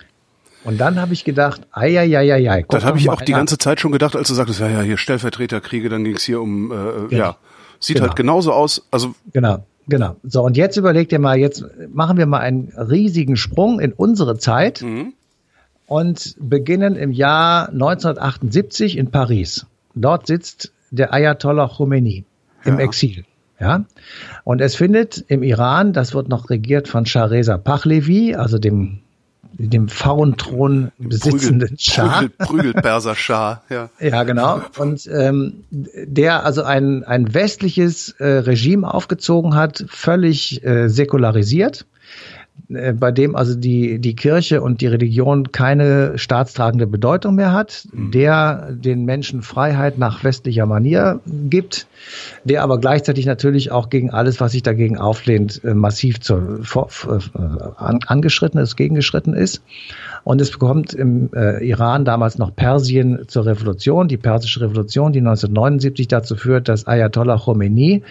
[0.66, 2.64] Und dann habe ich gedacht, ei, ei, ei, ei, ei.
[2.68, 4.96] Das habe ich auch die ganze Zeit schon gedacht, als du sagtest, ja, ja, hier
[4.96, 7.08] Stellvertreterkriege, dann ging es hier um, äh, genau.
[7.10, 7.36] ja,
[7.78, 8.08] sieht genau.
[8.08, 8.84] halt genauso aus.
[8.90, 10.16] Also genau, genau.
[10.24, 14.38] So und jetzt überleg dir mal, jetzt machen wir mal einen riesigen Sprung in unsere
[14.38, 15.12] Zeit mhm.
[15.86, 19.66] und beginnen im Jahr 1978 in Paris.
[19.94, 22.24] Dort sitzt der Ayatollah Khomeini
[22.64, 22.84] im ja.
[22.84, 23.24] Exil.
[23.60, 23.84] Ja,
[24.42, 28.98] und es findet im Iran, das wird noch regiert von Shah Reza Pahlavi, also dem
[29.58, 32.20] dem Frauenthron besitzenden Schah.
[32.20, 33.90] Prügel, Prügelperser Schah, ja.
[34.00, 34.60] Ja, genau.
[34.78, 41.86] Und ähm, der also ein, ein westliches äh, Regime aufgezogen hat, völlig äh, säkularisiert
[42.68, 48.10] bei dem also die, die Kirche und die Religion keine staatstragende Bedeutung mehr hat, mhm.
[48.10, 51.86] der den Menschen Freiheit nach westlicher Manier gibt,
[52.44, 56.88] der aber gleichzeitig natürlich auch gegen alles, was sich dagegen auflehnt, äh, massiv zur, vor,
[56.98, 59.62] äh, angeschritten ist, gegengeschritten ist.
[60.24, 65.20] Und es bekommt im äh, Iran damals noch Persien zur Revolution, die persische Revolution, die
[65.20, 68.02] 1979 dazu führt, dass Ayatollah Khomeini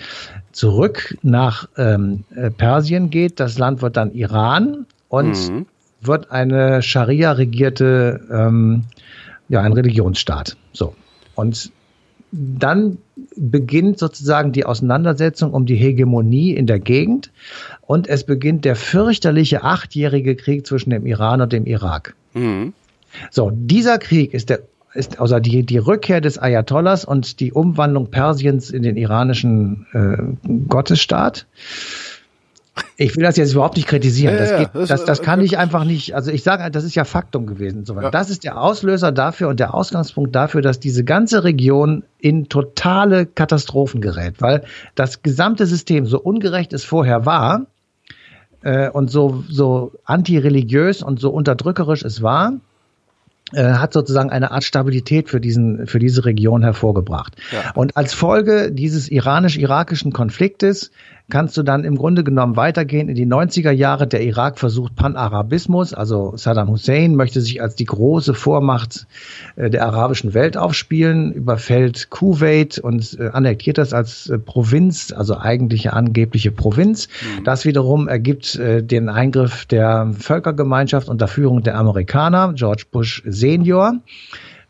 [0.56, 3.42] zurück nach ähm, äh, Persien geht.
[3.42, 5.66] Das Land wird dann Iran und mhm.
[6.02, 8.86] wird eine Scharia-regierte, ähm,
[9.50, 10.56] ja, ein Religionsstaat.
[10.72, 10.96] So.
[11.36, 11.72] Und
[12.32, 13.00] dann
[13.36, 17.32] beginnt sozusagen die Auseinandersetzung um die Hegemonie in der Gegend
[17.82, 22.16] und es beginnt der fürchterliche achtjährige Krieg zwischen dem Iran und dem Irak.
[22.34, 22.74] Mhm.
[23.30, 24.62] So, dieser Krieg ist der
[24.96, 30.48] ist also die, die Rückkehr des Ayatollahs und die Umwandlung Persiens in den iranischen äh,
[30.68, 31.46] Gottesstaat.
[32.98, 34.38] Ich will das jetzt überhaupt nicht kritisieren.
[34.38, 36.14] Das, geht, das, das kann ich einfach nicht.
[36.14, 37.86] Also ich sage, das ist ja Faktum gewesen.
[38.12, 43.26] Das ist der Auslöser dafür und der Ausgangspunkt dafür, dass diese ganze Region in totale
[43.26, 47.66] Katastrophen gerät, weil das gesamte System so ungerecht es vorher war
[48.62, 52.54] äh, und so so antireligiös und so unterdrückerisch es war,
[53.54, 57.36] hat sozusagen eine Art Stabilität für diesen für diese Region hervorgebracht.
[57.52, 57.72] Ja.
[57.76, 60.92] Und als Folge dieses iranisch-irakischen Konfliktes
[61.30, 64.08] kannst du dann im Grunde genommen weitergehen in die 90er Jahre.
[64.08, 69.08] Der Irak versucht Panarabismus, also Saddam Hussein möchte sich als die große Vormacht
[69.56, 75.38] äh, der arabischen Welt aufspielen, überfällt Kuwait und äh, annektiert das als äh, Provinz, also
[75.38, 77.08] eigentliche angebliche Provinz.
[77.08, 77.44] Mhm.
[77.44, 84.00] Das wiederum ergibt den Eingriff der Völkergemeinschaft unter Führung der Amerikaner, George Bush Senior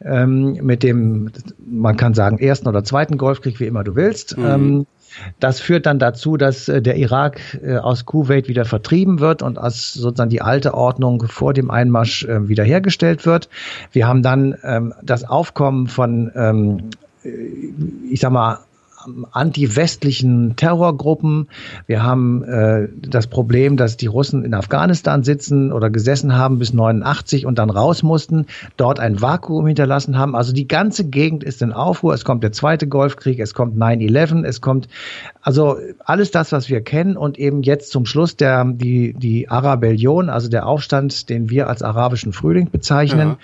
[0.03, 1.31] ähm, mit dem,
[1.65, 4.37] man kann sagen, ersten oder zweiten Golfkrieg, wie immer du willst.
[4.37, 4.85] Mhm.
[5.23, 9.41] Ähm, das führt dann dazu, dass äh, der Irak äh, aus Kuwait wieder vertrieben wird
[9.41, 13.49] und als sozusagen die alte Ordnung vor dem Einmarsch äh, wiederhergestellt wird.
[13.91, 16.89] Wir haben dann ähm, das Aufkommen von ähm,
[18.09, 18.59] ich sag mal,
[19.31, 21.47] anti-westlichen Terrorgruppen.
[21.87, 26.73] Wir haben äh, das Problem, dass die Russen in Afghanistan sitzen oder gesessen haben bis
[26.73, 28.45] 89 und dann raus mussten,
[28.77, 30.35] dort ein Vakuum hinterlassen haben.
[30.35, 32.13] Also die ganze Gegend ist in Aufruhr.
[32.13, 34.87] Es kommt der zweite Golfkrieg, es kommt 9-11, es kommt
[35.41, 40.29] also alles das, was wir kennen und eben jetzt zum Schluss der die die Arabellion,
[40.29, 43.29] also der Aufstand, den wir als arabischen Frühling bezeichnen.
[43.29, 43.37] Ja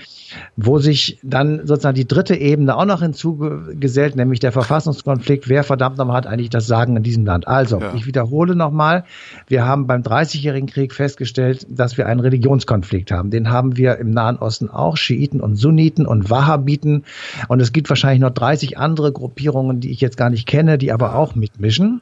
[0.55, 5.49] wo sich dann sozusagen die dritte Ebene auch noch hinzugesellt, nämlich der Verfassungskonflikt.
[5.51, 7.45] Wer verdammt nochmal hat eigentlich das Sagen in diesem Land?
[7.45, 7.93] Also, ja.
[7.93, 9.03] ich wiederhole nochmal.
[9.47, 13.31] Wir haben beim 30-jährigen Krieg festgestellt, dass wir einen Religionskonflikt haben.
[13.31, 14.95] Den haben wir im Nahen Osten auch.
[14.95, 17.03] Schiiten und Sunniten und Wahhabiten.
[17.49, 20.93] Und es gibt wahrscheinlich noch 30 andere Gruppierungen, die ich jetzt gar nicht kenne, die
[20.93, 21.99] aber auch mitmischen.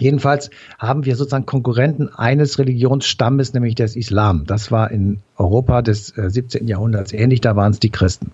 [0.00, 4.42] Jedenfalls haben wir sozusagen Konkurrenten eines Religionsstammes, nämlich des Islam.
[4.44, 6.62] Das war in Europa des 17.
[6.62, 8.32] Äh, Jahrhunderts ähnlich, da waren es die Christen.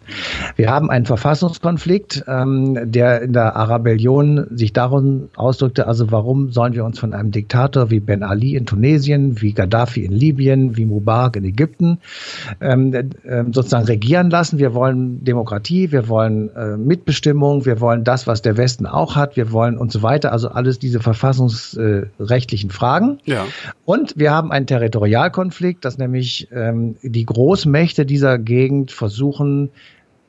[0.56, 6.74] Wir haben einen Verfassungskonflikt, ähm, der in der Arabellion sich darum ausdrückte, also warum sollen
[6.74, 10.86] wir uns von einem Diktator wie Ben Ali in Tunesien, wie Gaddafi in Libyen, wie
[10.86, 11.98] Mubarak in Ägypten
[12.60, 13.04] ähm, äh,
[13.50, 14.58] sozusagen regieren lassen.
[14.58, 19.36] Wir wollen Demokratie, wir wollen äh, Mitbestimmung, wir wollen das, was der Westen auch hat,
[19.36, 23.18] wir wollen und so weiter, also alles diese verfassungsrechtlichen Fragen.
[23.24, 23.44] Ja.
[23.84, 29.70] Und wir haben einen Territorialkonflikt, das nämlich ähm, die Großmächte dieser Gegend versuchen,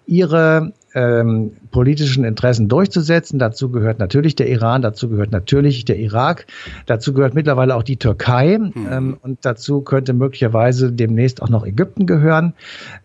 [0.06, 3.40] ihre ähm, politischen Interessen durchzusetzen.
[3.40, 6.46] Dazu gehört natürlich der Iran, dazu gehört natürlich der Irak,
[6.86, 8.74] dazu gehört mittlerweile auch die Türkei mhm.
[8.92, 12.54] ähm, und dazu könnte möglicherweise demnächst auch noch Ägypten gehören.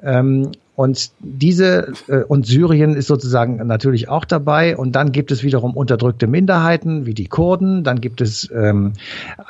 [0.03, 4.77] Ähm, und diese äh, und Syrien ist sozusagen natürlich auch dabei.
[4.77, 7.83] Und dann gibt es wiederum unterdrückte Minderheiten wie die Kurden.
[7.83, 8.93] Dann gibt es ähm,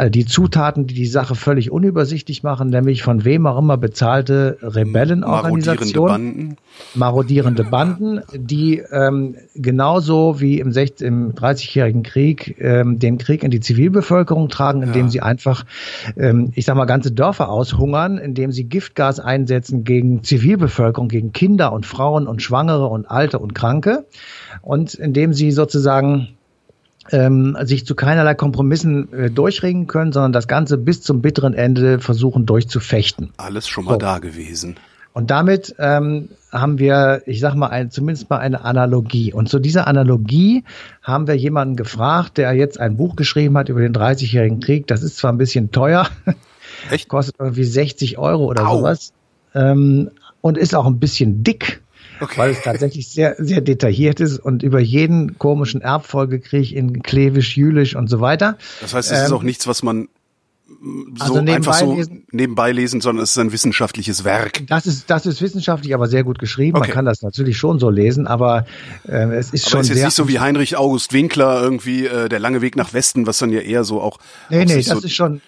[0.09, 6.57] die Zutaten, die die Sache völlig unübersichtlich machen, nämlich von wem auch immer bezahlte Rebellenorganisationen,
[6.95, 13.51] marodierende Banden, die ähm, genauso wie im, 60, im 30-jährigen Krieg ähm, den Krieg in
[13.51, 15.11] die Zivilbevölkerung tragen, indem ja.
[15.11, 15.67] sie einfach,
[16.17, 21.73] ähm, ich sag mal, ganze Dörfer aushungern, indem sie Giftgas einsetzen gegen Zivilbevölkerung, gegen Kinder
[21.73, 24.07] und Frauen und Schwangere und Alte und Kranke
[24.63, 26.29] und indem sie sozusagen
[27.11, 31.99] ähm, sich zu keinerlei Kompromissen äh, durchringen können, sondern das Ganze bis zum bitteren Ende
[31.99, 33.31] versuchen durchzufechten.
[33.37, 33.99] Alles schon mal so.
[33.99, 34.77] da gewesen.
[35.13, 39.33] Und damit ähm, haben wir, ich sag mal, ein, zumindest mal eine Analogie.
[39.33, 40.63] Und zu dieser Analogie
[41.03, 44.87] haben wir jemanden gefragt, der jetzt ein Buch geschrieben hat über den 30-jährigen Krieg.
[44.87, 46.07] Das ist zwar ein bisschen teuer,
[46.91, 47.09] Echt?
[47.09, 48.79] kostet irgendwie 60 Euro oder Au.
[48.79, 49.13] sowas.
[49.55, 50.11] Ähm,
[50.49, 51.81] und ist auch ein bisschen dick.
[52.21, 52.37] Okay.
[52.37, 57.95] Weil es tatsächlich sehr, sehr detailliert ist und über jeden komischen Erbfolgekrieg in Klevisch, Jülisch
[57.95, 58.59] und so weiter.
[58.81, 60.09] Das heißt, es ähm, ist auch nichts, was man
[61.17, 64.67] so also einfach so lesen, nebenbei lesen, sondern es ist ein wissenschaftliches Werk.
[64.69, 66.77] Das ist, das ist wissenschaftlich, aber sehr gut geschrieben.
[66.77, 66.89] Okay.
[66.89, 68.67] Man kann das natürlich schon so lesen, aber
[69.07, 69.81] äh, es ist aber schon.
[69.81, 72.93] Es ist jetzt nicht so wie Heinrich August Winkler irgendwie äh, der lange Weg nach
[72.93, 74.19] Westen, was dann ja eher so auch.
[74.51, 75.41] Nee, nee, das so ist schon.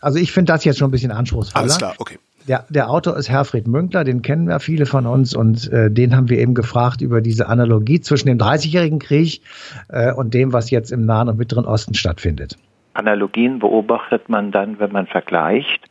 [0.00, 1.62] Also ich finde das jetzt schon ein bisschen anspruchsvoller.
[1.62, 2.18] Alles klar, okay.
[2.46, 6.16] Der, der Autor ist Herfried Münkler, den kennen wir viele von uns und äh, den
[6.16, 9.42] haben wir eben gefragt über diese Analogie zwischen dem Dreißigjährigen Krieg
[9.88, 12.56] äh, und dem, was jetzt im Nahen und Mittleren Osten stattfindet.
[12.94, 15.88] Analogien beobachtet man dann, wenn man vergleicht.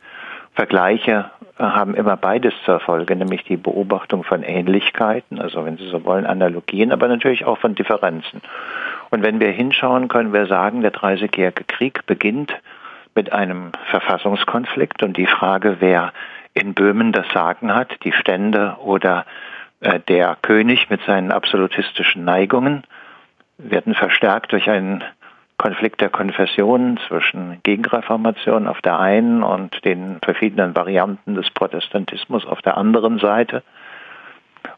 [0.54, 5.88] Vergleiche äh, haben immer beides zur Folge, nämlich die Beobachtung von Ähnlichkeiten, also wenn Sie
[5.88, 8.42] so wollen, Analogien, aber natürlich auch von Differenzen.
[9.10, 12.52] Und wenn wir hinschauen, können wir sagen, der Dreißigjährige Krieg beginnt
[13.14, 16.12] mit einem Verfassungskonflikt und die Frage, wer
[16.58, 19.24] in Böhmen das Sagen hat, die Stände oder
[19.80, 22.82] Äh, der König mit seinen absolutistischen Neigungen
[23.58, 25.04] werden verstärkt durch einen
[25.56, 32.62] Konflikt der Konfessionen zwischen Gegenreformation auf der einen und den verschiedenen Varianten des Protestantismus auf
[32.62, 33.64] der anderen Seite.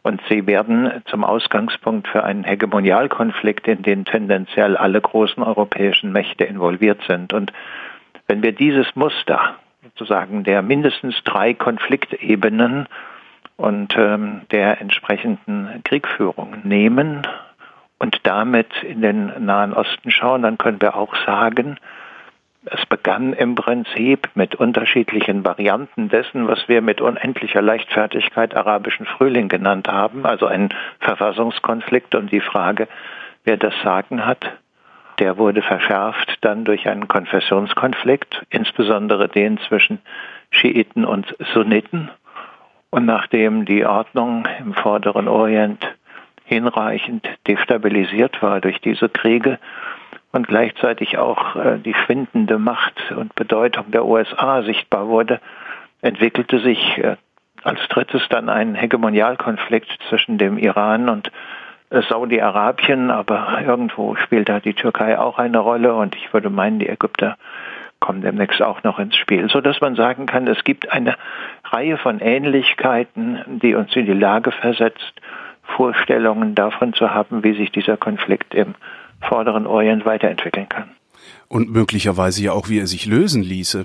[0.02, 6.44] Und sie werden zum Ausgangspunkt für einen Hegemonialkonflikt, in den tendenziell alle großen europäischen Mächte
[6.44, 7.34] involviert sind.
[7.34, 7.52] Und
[8.26, 9.56] wenn wir dieses Muster
[10.00, 12.86] sozusagen der mindestens drei Konfliktebenen
[13.56, 17.26] und ähm, der entsprechenden Kriegführung nehmen
[17.98, 21.78] und damit in den Nahen Osten schauen, dann können wir auch sagen,
[22.64, 29.48] es begann im Prinzip mit unterschiedlichen Varianten dessen, was wir mit unendlicher Leichtfertigkeit arabischen Frühling
[29.48, 32.88] genannt haben, also ein Verfassungskonflikt um die Frage,
[33.44, 34.50] wer das Sagen hat.
[35.20, 40.00] Der wurde verschärft dann durch einen Konfessionskonflikt, insbesondere den zwischen
[40.50, 42.10] Schiiten und Sunniten.
[42.88, 45.86] Und nachdem die Ordnung im Vorderen Orient
[46.44, 49.58] hinreichend destabilisiert war durch diese Kriege
[50.32, 55.40] und gleichzeitig auch äh, die schwindende Macht und Bedeutung der USA sichtbar wurde,
[56.00, 57.16] entwickelte sich äh,
[57.62, 61.30] als drittes dann ein Hegemonialkonflikt zwischen dem Iran und
[61.90, 66.88] Saudi-Arabien, aber irgendwo spielt da die Türkei auch eine Rolle und ich würde meinen, die
[66.88, 67.36] Ägypter
[67.98, 71.16] kommen demnächst auch noch ins Spiel, so dass man sagen kann, es gibt eine
[71.64, 75.12] Reihe von Ähnlichkeiten, die uns in die Lage versetzt,
[75.76, 78.74] Vorstellungen davon zu haben, wie sich dieser Konflikt im
[79.20, 80.90] vorderen Orient weiterentwickeln kann.
[81.48, 83.84] Und möglicherweise ja auch, wie er sich lösen ließe.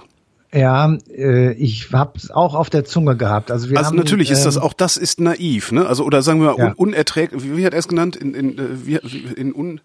[0.56, 3.52] Ja, äh, ich habe es auch auf der Zunge gehabt.
[3.52, 5.86] Also, wir also haben, natürlich ist das ähm, auch das ist naiv, ne?
[5.86, 6.68] Also oder sagen wir mal Ja.
[6.68, 7.44] un unerträglich.
[7.44, 8.16] Wie, hat er es genannt?
[8.16, 8.96] In, in, äh, wie,
[9.36, 9.82] in un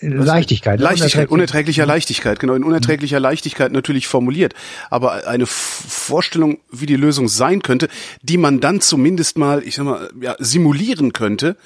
[0.00, 0.78] Leichtigkeit.
[0.78, 1.30] Leichtigkeit, unerträglich.
[1.30, 4.54] unerträglicher Leichtigkeit, genau, in unerträglicher Leichtigkeit natürlich formuliert.
[4.90, 7.88] Aber eine Vorstellung, wie die Lösung sein könnte,
[8.22, 11.56] die man dann zumindest mal, ich sag mal, ja, simulieren könnte,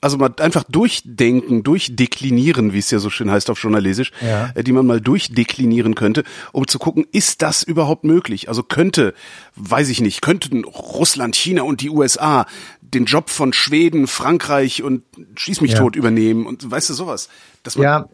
[0.00, 4.50] also mal einfach durchdenken, durchdeklinieren, wie es ja so schön heißt auf Journalisisch, Ja.
[4.54, 8.48] äh, die man mal durchdeklinieren könnte, um zu gucken, ist das überhaupt möglich?
[8.48, 9.14] Also könnte,
[9.56, 12.46] weiß ich nicht, könnten Russland, China und die USA
[12.80, 15.02] den Job von Schweden, Frankreich und
[15.36, 15.78] schieß mich Ja.
[15.78, 17.28] tot übernehmen und weißt du sowas?
[17.62, 18.08] Dass man Ja, aber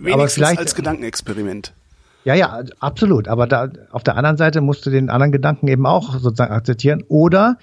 [0.00, 1.74] wenigstens vielleicht- als Gedankenexperiment.
[2.24, 3.28] Ja, ja, absolut.
[3.28, 7.04] Aber da auf der anderen Seite musst du den anderen Gedanken eben auch sozusagen akzeptieren.
[7.06, 7.58] Oder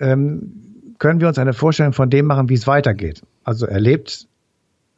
[0.00, 0.61] ähm,
[1.02, 3.22] können wir uns eine Vorstellung von dem machen, wie es weitergeht?
[3.42, 4.28] Also erlebt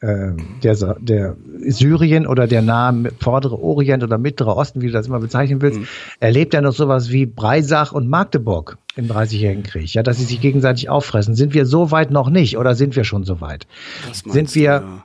[0.03, 5.07] ähm, der, der Syrien oder der nahe vordere Orient oder mittlere Osten, wie du das
[5.07, 5.79] immer bezeichnen willst,
[6.19, 10.39] erlebt er noch sowas wie Breisach und Magdeburg im Dreißigjährigen Krieg, ja, dass sie sich
[10.39, 11.33] gegenseitig auffressen.
[11.33, 13.65] Sind wir so weit noch nicht oder sind wir schon so weit?
[14.11, 15.03] Sind du, wir, ja.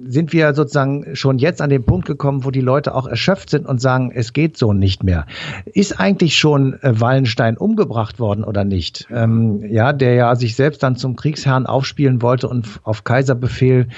[0.00, 3.66] Sind wir sozusagen schon jetzt an den Punkt gekommen, wo die Leute auch erschöpft sind
[3.66, 5.26] und sagen, es geht so nicht mehr.
[5.66, 9.06] Ist eigentlich schon äh, Wallenstein umgebracht worden oder nicht?
[9.10, 13.88] Ähm, ja, der ja sich selbst dann zum Kriegsherrn aufspielen wollte und auf Kaiserbefehl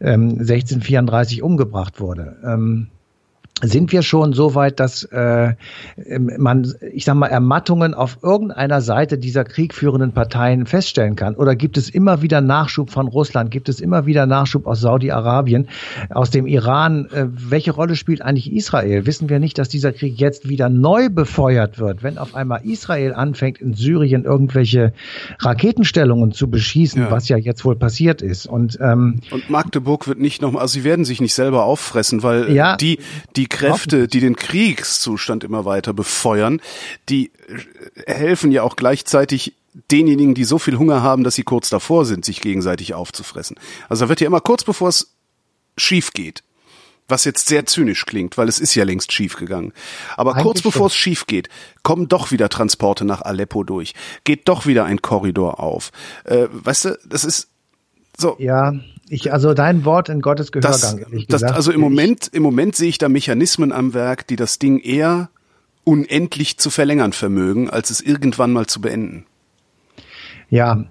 [0.00, 2.36] ähm, 1634 umgebracht wurde.
[2.44, 2.88] Ähm,
[3.62, 5.54] sind wir schon so weit, dass äh,
[6.38, 11.36] man, ich sag mal, Ermattungen auf irgendeiner Seite dieser kriegführenden Parteien feststellen kann?
[11.36, 13.52] Oder gibt es immer wieder Nachschub von Russland?
[13.52, 15.68] Gibt es immer wieder Nachschub aus Saudi-Arabien,
[16.10, 17.06] aus dem Iran?
[17.12, 19.06] Äh, welche Rolle spielt eigentlich Israel?
[19.06, 23.14] Wissen wir nicht, dass dieser Krieg jetzt wieder neu befeuert wird, wenn auf einmal Israel
[23.14, 24.92] anfängt, in Syrien irgendwelche
[25.38, 27.10] Raketenstellungen zu beschießen, Ja.
[27.10, 28.46] was ja jetzt wohl passiert ist?
[28.46, 32.50] Und ähm, Und Magdeburg wird nicht nochmal, also sie werden sich nicht selber auffressen, weil
[32.52, 32.76] Ja.
[32.76, 32.98] die,
[33.36, 36.60] die Kräfte, die den Kriegszustand immer weiter befeuern,
[37.08, 37.30] die
[38.06, 39.54] äh, helfen ja auch gleichzeitig
[39.90, 43.56] denjenigen, die so viel Hunger haben, dass sie kurz davor sind, sich gegenseitig aufzufressen.
[43.88, 45.14] Also da wird ja immer kurz bevor es
[45.76, 46.44] schief geht,
[47.08, 49.72] was jetzt sehr zynisch klingt, weil es ist ja längst schief gegangen.
[50.16, 50.94] Aber kurz Eigentlich bevor schon.
[50.94, 51.48] es schief geht,
[51.82, 55.90] kommen doch wieder Transporte nach Aleppo durch, geht doch wieder ein Korridor auf.
[56.24, 57.48] Äh, weißt du, das ist
[58.16, 58.36] so.
[58.38, 58.72] ja,
[59.08, 61.54] ich, also dein Wort in Gottes Das, Gehörgang, das, gesagt.
[61.56, 65.28] also im Moment, im Moment sehe ich da Mechanismen am Werk, die das Ding eher
[65.84, 69.26] unendlich zu verlängern vermögen, als es irgendwann mal zu beenden.
[70.48, 70.84] Ja,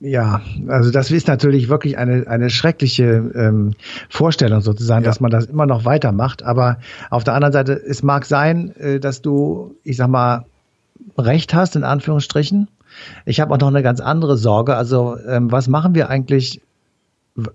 [0.00, 3.74] ja, also das ist natürlich wirklich eine, eine schreckliche ähm,
[4.08, 5.10] Vorstellung sozusagen, Ja.
[5.10, 6.42] dass man das immer noch weitermacht.
[6.42, 6.78] Aber
[7.10, 10.46] auf der anderen Seite, es mag sein, äh, dass du, ich sag mal,
[11.16, 12.68] Recht hast, in Anführungsstrichen.
[13.24, 14.74] Ich habe auch noch eine ganz andere Sorge.
[14.74, 16.60] Also, ähm, was machen wir eigentlich,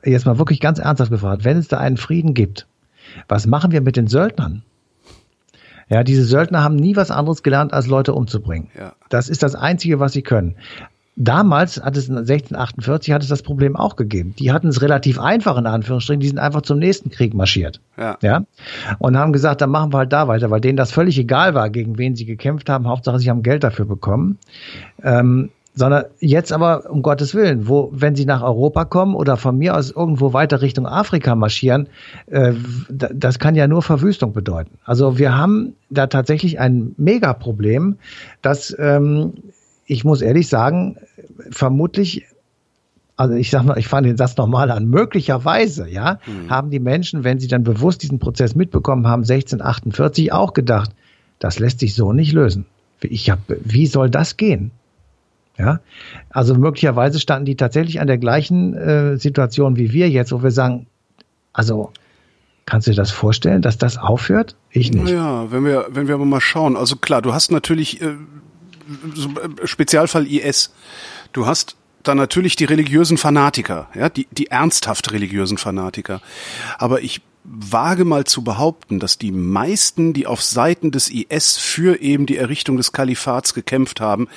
[0.03, 2.67] jetzt mal wirklich ganz ernsthaft gefragt, wenn es da einen Frieden gibt,
[3.27, 4.63] was machen wir mit den Söldnern?
[5.89, 8.69] Ja, diese Söldner haben nie was anderes gelernt, als Leute umzubringen.
[8.77, 8.93] Ja.
[9.09, 10.55] Das ist das Einzige, was sie können.
[11.15, 14.33] Damals hat es 1648 hat es das Problem auch gegeben.
[14.39, 16.21] Die hatten es relativ einfach in Anführungsstrichen.
[16.21, 17.81] Die sind einfach zum nächsten Krieg marschiert.
[17.97, 18.17] Ja.
[18.21, 18.45] Ja.
[18.97, 21.69] Und haben gesagt, dann machen wir halt da weiter, weil denen das völlig egal war,
[21.69, 22.87] gegen wen sie gekämpft haben.
[22.87, 24.39] Hauptsache, sie haben Geld dafür bekommen.
[25.03, 29.57] Ähm, sondern jetzt aber um Gottes Willen, wo, wenn sie nach Europa kommen oder von
[29.57, 31.87] mir aus irgendwo weiter Richtung Afrika marschieren,
[32.27, 32.53] äh,
[32.89, 34.77] das kann ja nur Verwüstung bedeuten.
[34.83, 37.97] Also wir haben da tatsächlich ein Megaproblem,
[38.41, 39.33] dass ähm,
[39.85, 40.97] ich muss ehrlich sagen,
[41.49, 42.25] vermutlich
[43.15, 44.87] also ich sag mal, ich fange den Satz nochmal an.
[44.87, 46.49] Möglicherweise, ja, mhm.
[46.49, 50.91] haben die Menschen, wenn sie dann bewusst diesen Prozess mitbekommen haben, 1648 auch gedacht,
[51.37, 52.65] das lässt sich so nicht lösen.
[53.01, 54.71] Ich hab, wie soll das gehen?
[55.57, 55.81] Ja,
[56.29, 60.49] also möglicherweise standen die tatsächlich an der gleichen äh, Situation wie wir jetzt, wo wir
[60.49, 60.87] sagen,
[61.51, 61.91] also
[62.65, 64.55] kannst du dir das vorstellen, dass das aufhört?
[64.71, 65.09] Ich nicht.
[65.09, 68.15] Ja, wenn wir wenn wir aber mal schauen, also klar, du hast natürlich äh,
[69.13, 70.73] so, äh, Spezialfall IS,
[71.33, 76.21] du hast da natürlich die religiösen Fanatiker, ja, die die ernsthaft religiösen Fanatiker,
[76.79, 82.01] aber ich wage mal zu behaupten, dass die meisten, die auf Seiten des IS für
[82.01, 84.27] eben die Errichtung des Kalifats gekämpft haben,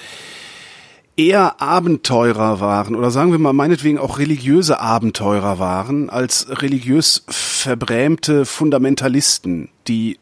[1.16, 8.44] eher Abenteurer waren oder sagen wir mal meinetwegen auch religiöse Abenteurer waren als religiös verbrämte
[8.44, 10.18] Fundamentalisten, die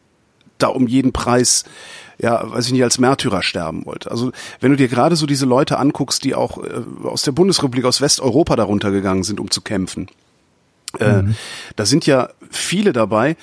[0.57, 1.65] da um jeden Preis
[2.17, 4.09] ja, weiß ich nicht, als Märtyrer sterben wollte.
[4.09, 4.31] Also
[4.61, 7.99] wenn du dir gerade so diese Leute anguckst, die auch äh, aus der Bundesrepublik, aus
[7.99, 10.07] Westeuropa darunter gegangen sind, um zu kämpfen,
[10.99, 11.35] äh, mhm.
[11.75, 13.35] da sind ja viele dabei,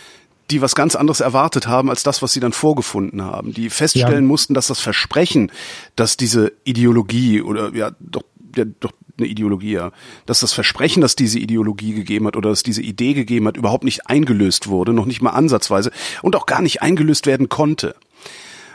[0.53, 4.24] die was ganz anderes erwartet haben als das, was sie dann vorgefunden haben, die feststellen
[4.24, 4.28] ja.
[4.28, 5.50] mussten, dass das Versprechen,
[5.96, 8.24] dass diese Ideologie oder ja doch,
[8.55, 9.92] ja, doch eine Ideologie, ja,
[10.26, 13.84] dass das Versprechen, dass diese Ideologie gegeben hat oder dass diese Idee gegeben hat, überhaupt
[13.84, 15.90] nicht eingelöst wurde, noch nicht mal ansatzweise
[16.20, 17.94] und auch gar nicht eingelöst werden konnte.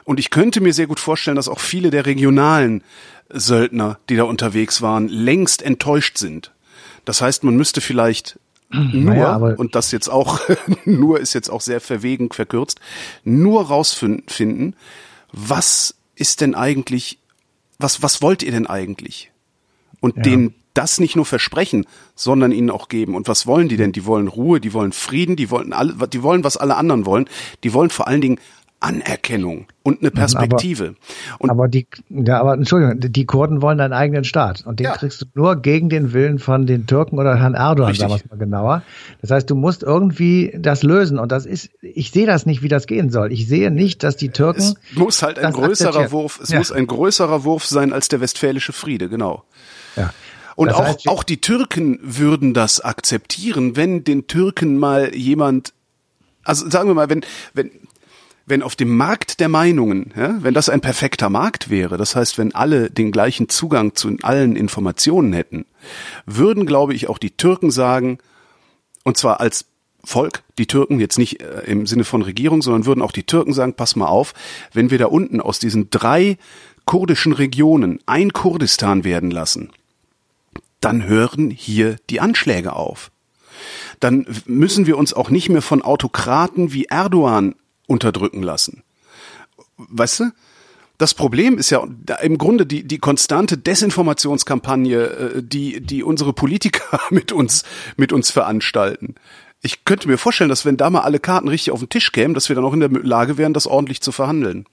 [0.03, 2.83] Und ich könnte mir sehr gut vorstellen, dass auch viele der regionalen
[3.29, 6.53] Söldner, die da unterwegs waren, längst enttäuscht sind.
[7.05, 8.39] Das heißt, man müsste vielleicht
[8.71, 10.39] nur, naja, und das jetzt auch,
[10.85, 12.79] nur ist jetzt auch sehr verwegen verkürzt,
[13.23, 14.75] nur rausfinden,
[15.31, 17.19] was ist denn eigentlich,
[17.79, 19.31] was, was wollt ihr denn eigentlich?
[19.99, 20.23] Und ja.
[20.23, 23.15] denen das nicht nur versprechen, sondern ihnen auch geben.
[23.15, 23.93] Und was wollen die denn?
[23.93, 27.27] Die wollen Ruhe, die wollen Frieden, die wollen alle, die wollen, was alle anderen wollen.
[27.63, 28.39] Die wollen vor allen Dingen
[28.79, 30.95] Anerkennung und eine Perspektive.
[31.39, 34.95] Aber, aber, die, ja, aber Entschuldigung, die Kurden wollen einen eigenen Staat und den ja.
[34.95, 38.07] kriegst du nur gegen den Willen von den Türken oder Herrn Erdogan, Richtig.
[38.07, 38.83] sagen wir mal genauer.
[39.21, 42.67] Das heißt, du musst irgendwie das lösen und das ist, ich sehe das nicht, wie
[42.67, 43.31] das gehen soll.
[43.31, 44.61] Ich sehe nicht, dass die Türken.
[44.61, 46.59] Es muss halt ein größerer Wurf, es ja.
[46.59, 49.43] muss ein größerer Wurf sein als der westfälische Friede, genau.
[49.95, 50.13] Ja.
[50.55, 55.73] Und das auch, auch die Türken würden das akzeptieren, wenn den Türken mal jemand
[56.47, 57.71] also sagen wir mal, wenn, wenn,
[58.47, 62.37] wenn auf dem Markt der Meinungen, ja, wenn das ein perfekter Markt wäre, das heißt,
[62.37, 65.65] wenn alle den gleichen Zugang zu allen Informationen hätten,
[66.25, 68.19] würden, glaube ich, auch die Türken sagen,
[69.03, 69.65] und zwar als
[70.03, 73.51] Volk, die Türken, jetzt nicht äh, im Sinne von Regierung, sondern würden auch die Türken
[73.51, 74.33] sagen, pass mal auf,
[74.71, 76.37] wenn wir da unten aus diesen drei
[76.85, 79.71] kurdischen Regionen ein Kurdistan werden lassen,
[80.79, 83.11] dann hören hier die Anschläge auf.
[83.99, 87.55] Dann müssen wir uns auch nicht mehr von Autokraten wie Erdogan
[87.87, 88.83] unterdrücken lassen.
[89.77, 90.31] Weißt du?
[90.97, 91.87] Das Problem ist ja
[92.21, 97.63] im Grunde die, die konstante Desinformationskampagne, äh, die, die unsere Politiker mit uns,
[97.97, 99.15] mit uns veranstalten.
[99.61, 102.33] Ich könnte mir vorstellen, dass wenn da mal alle Karten richtig auf den Tisch kämen,
[102.33, 104.65] dass wir dann auch in der Lage wären, das ordentlich zu verhandeln.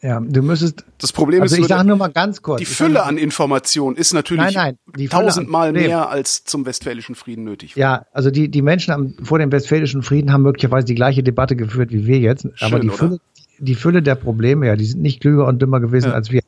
[0.00, 0.84] Ja, du müsstest.
[0.98, 2.60] Das Problem also ist, ich sage nur mal ganz kurz.
[2.60, 7.76] Die Fülle an Informationen ist natürlich nein, nein, tausendmal mehr als zum Westfälischen Frieden nötig
[7.76, 7.80] war.
[7.80, 11.56] Ja, also die die Menschen haben, vor dem Westfälischen Frieden haben möglicherweise die gleiche Debatte
[11.56, 13.18] geführt wie wir jetzt, Schön, aber die Fülle,
[13.58, 16.14] die Fülle der Probleme, ja, die sind nicht klüger und dümmer gewesen ja.
[16.14, 16.42] als wir.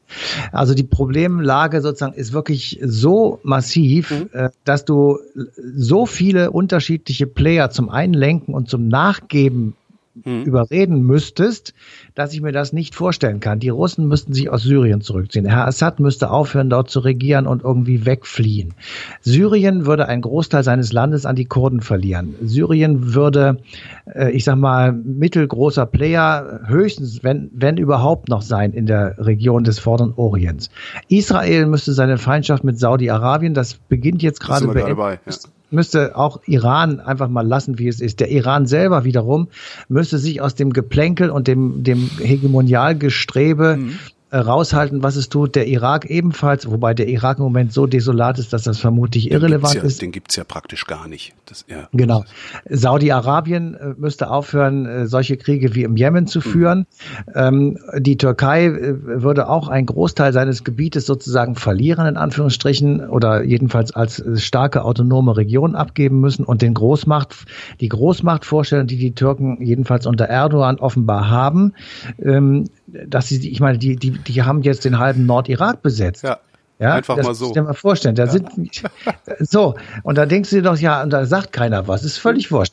[0.53, 4.30] Also die Problemlage sozusagen ist wirklich so massiv, mhm.
[4.32, 5.18] äh, dass du
[5.74, 9.74] so viele unterschiedliche Player zum Einlenken und zum Nachgeben
[10.25, 10.43] mhm.
[10.45, 11.75] überreden müsstest,
[12.14, 13.61] dass ich mir das nicht vorstellen kann.
[13.61, 15.47] Die Russen müssten sich aus Syrien zurückziehen.
[15.47, 18.75] Herr Assad müsste aufhören, dort zu regieren und irgendwie wegfliehen.
[19.21, 22.35] Syrien würde einen Großteil seines Landes an die Kurden verlieren.
[22.43, 23.59] Syrien würde,
[24.07, 29.64] äh, ich sag mal, mittelgroßer Player höchstens, wenn, wenn überhaupt noch sein in der Region
[29.64, 30.71] des Vorderen Orients.
[31.09, 35.31] Israel müsste seine Feindschaft mit Saudi-Arabien, das beginnt jetzt gerade bei, ja
[35.71, 38.21] müsste auch Iran einfach mal lassen, wie es ist.
[38.21, 39.49] Der Iran selber wiederum
[39.89, 43.99] müsste sich aus dem Geplänkel und dem, dem Hegemonialgestrebe mhm
[44.33, 45.55] raushalten, was es tut.
[45.57, 49.33] Der Irak ebenfalls, wobei der Irak im Moment so desolat ist, dass das vermutlich den
[49.33, 50.03] irrelevant ja, ist.
[50.03, 51.35] Den gibt's ja praktisch gar nicht.
[51.47, 51.89] Das, ja.
[51.93, 52.24] Genau.
[52.68, 56.53] Saudi-Arabien äh, müsste aufhören, äh, solche Kriege wie im Jemen zu hm.
[56.53, 56.78] führen.
[56.78, 57.33] Mhm.
[57.35, 63.43] Ähm, die Türkei äh, würde auch einen Großteil seines Gebietes sozusagen verlieren, in Anführungsstrichen, oder
[63.43, 67.35] jedenfalls als äh, starke autonome Region abgeben müssen und den Großmacht,
[67.81, 71.74] die Großmachtvorstellung, die die Türken jedenfalls unter Erdogan offenbar haben,
[72.22, 72.64] ähm,
[73.07, 76.24] dass sie, ich meine, die, die, die haben jetzt den halben Nordirak besetzt.
[76.24, 76.41] Ja.
[76.81, 77.45] Ja, Einfach das mal so.
[77.47, 78.14] musst du dir mal vorstellen.
[78.14, 78.49] Da sind
[79.41, 82.05] so und da denkst du dir doch ja, und da sagt keiner was.
[82.05, 82.72] ist völlig wurscht.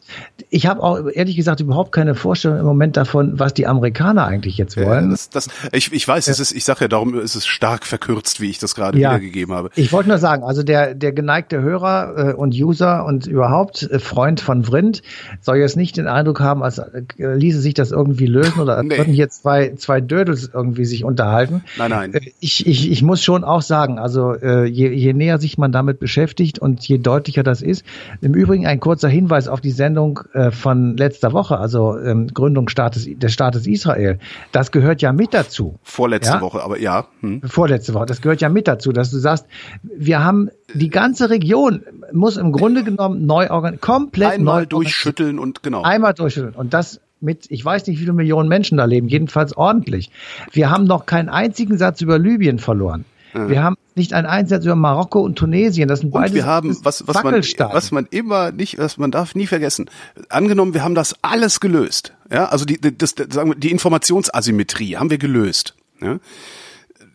[0.49, 4.57] Ich habe auch ehrlich gesagt überhaupt keine Vorstellung im Moment davon, was die Amerikaner eigentlich
[4.57, 5.11] jetzt Ja, wollen.
[5.11, 8.39] das, das, ich, ich weiß, es ist, ich sage ja, darum ist es stark verkürzt,
[8.41, 9.09] wie ich das gerade Ja.
[9.11, 9.69] wiedergegeben habe.
[9.75, 13.99] Ich wollte nur sagen, also der, der geneigte Hörer äh, und User und überhaupt äh,
[13.99, 15.01] Freund von Vrind
[15.41, 18.97] soll jetzt nicht den Eindruck haben, als äh, ließe sich das irgendwie lösen oder Nee.
[18.97, 21.63] würden hier zwei, zwei Dödels irgendwie sich unterhalten.
[21.77, 22.13] Nein, nein.
[22.13, 25.71] Äh, Ich, ich, ich muss schon auch sagen, also äh, je, je näher sich man
[25.71, 27.85] damit beschäftigt und je deutlicher das ist.
[28.21, 32.69] Im Übrigen ein kurzer Hinweis auf die Sendung äh, von letzter Woche, also ähm, Gründung
[32.69, 34.19] Staates, des Staates Israel.
[34.51, 35.79] Das gehört ja mit dazu.
[35.83, 36.41] Vorletzte Ja?
[36.41, 37.07] Woche, aber ja.
[37.21, 37.41] Hm.
[37.43, 38.05] Vorletzte Woche.
[38.05, 39.45] Das gehört ja mit dazu, dass du sagst,
[39.83, 45.39] wir haben die ganze Region muss im Grunde genommen neu organisieren, komplett Einmal neu durchschütteln
[45.39, 45.81] und genau.
[45.81, 46.55] Einmal durchschütteln.
[46.55, 50.11] Und das mit, ich weiß nicht, wie viele Millionen Menschen da leben, jedenfalls ordentlich.
[50.51, 53.05] Wir haben noch keinen einzigen Satz über Libyen verloren.
[53.33, 55.87] Wir haben nicht einen einzigen Satz über Marokko und Tunesien.
[55.87, 59.11] Das sind Und beides wir haben, was, was, man, was man immer nicht, was man
[59.11, 59.89] darf nie vergessen.
[60.29, 62.13] Angenommen, wir haben das alles gelöst.
[62.31, 65.75] Ja, also die, das, sagen wir, die Informationsasymmetrie haben wir gelöst.
[66.01, 66.19] Ja?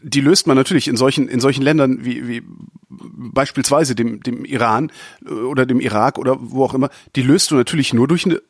[0.03, 2.43] Die löst man natürlich in solchen, in solchen Ländern wie, wie
[2.89, 4.91] beispielsweise dem, dem Iran
[5.25, 6.91] äh, oder dem Irak oder wo auch immer.
[7.17, 8.41] Die löst du natürlich nur durch eine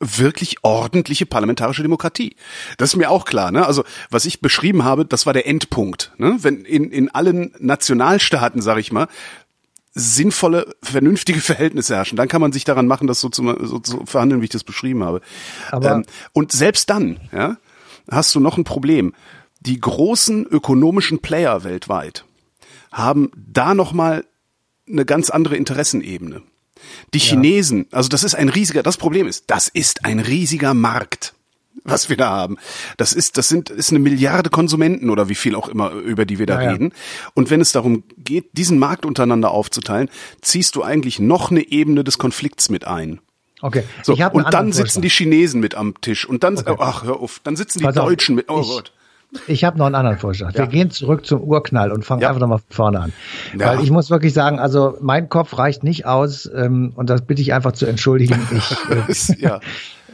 [0.00, 2.34] wirklich ordentliche parlamentarische Demokratie.
[2.78, 3.52] Das ist mir auch klar.
[3.52, 3.66] Ne?
[3.66, 6.12] Also was ich beschrieben habe, das war der Endpunkt.
[6.16, 6.38] Ne?
[6.40, 9.08] Wenn in, in allen Nationalstaaten, sag ich mal,
[9.92, 14.06] sinnvolle, vernünftige Verhältnisse herrschen, dann kann man sich daran machen, das so zu, so zu
[14.06, 15.20] verhandeln, wie ich das beschrieben habe.
[15.70, 17.58] Aber- ähm, und selbst dann, ja,
[18.10, 19.14] hast du noch ein Problem.
[19.60, 22.24] Die großen ökonomischen Player weltweit
[22.90, 24.24] haben da noch mal
[24.88, 26.42] eine ganz andere Interessenebene.
[27.14, 31.34] Die Chinesen, also das ist ein riesiger, das Problem ist, das ist ein riesiger Markt,
[31.84, 32.56] was wir da haben.
[32.96, 36.38] Das ist, das sind, ist eine Milliarde Konsumenten oder wie viel auch immer, über die
[36.38, 36.70] wir da Ja, ja.
[36.72, 36.92] reden.
[37.34, 40.08] Und wenn es darum geht, diesen Markt untereinander aufzuteilen,
[40.42, 43.20] ziehst du eigentlich noch eine Ebene des Konflikts mit ein.
[43.62, 43.84] Okay.
[44.02, 47.56] So, und dann sitzen die Chinesen mit am Tisch und dann, ach, hör auf, dann
[47.56, 48.92] sitzen die Pass auf, Deutschen mit, oh ich- Gott.
[49.46, 50.54] Ich habe noch einen anderen Vorschlag.
[50.54, 50.66] Wir Ja.
[50.66, 52.28] gehen zurück zum Urknall und fangen Ja.
[52.28, 53.12] einfach nochmal von vorne an.
[53.56, 53.66] Ja.
[53.68, 57.40] Weil ich muss wirklich sagen, also mein Kopf reicht nicht aus ähm, und das bitte
[57.40, 58.36] ich einfach zu entschuldigen.
[59.08, 59.60] Ich, äh, ja.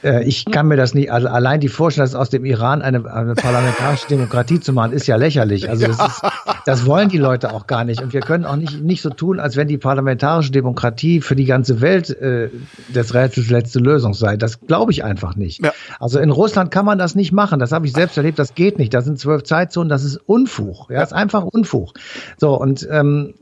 [0.07, 3.13] Äh, ich kann mir das nicht, also allein die Vorstellung, dass aus dem Iran eine,
[3.13, 5.69] eine parlamentarische Demokratie zu machen, ist ja lächerlich.
[5.69, 6.23] Also das, ist,
[6.65, 8.01] das wollen die Leute auch gar nicht.
[8.01, 11.45] Und wir können auch nicht, nicht so tun, als wenn die parlamentarische Demokratie für die
[11.45, 12.51] ganze Welt äh,
[12.89, 14.37] des Rätsels letzte Lösung sei.
[14.37, 15.65] Das glaube ich einfach nicht.
[15.65, 15.73] Ja.
[15.99, 17.59] Also in Russland kann man das nicht machen.
[17.59, 18.39] Das habe ich selbst erlebt.
[18.39, 18.95] Das geht nicht.
[18.95, 19.89] Das sind zwölf Zeitzonen.
[19.89, 20.89] Das ist Unfug.
[20.91, 21.95] Ja, das ist einfach Unfug.
[22.39, 23.35] So und ähm,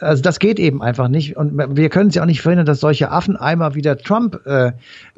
[0.00, 1.36] also das geht eben einfach nicht.
[1.36, 4.72] Und wir können es ja auch nicht verhindern, dass solche Affeneimer wie der Trump äh,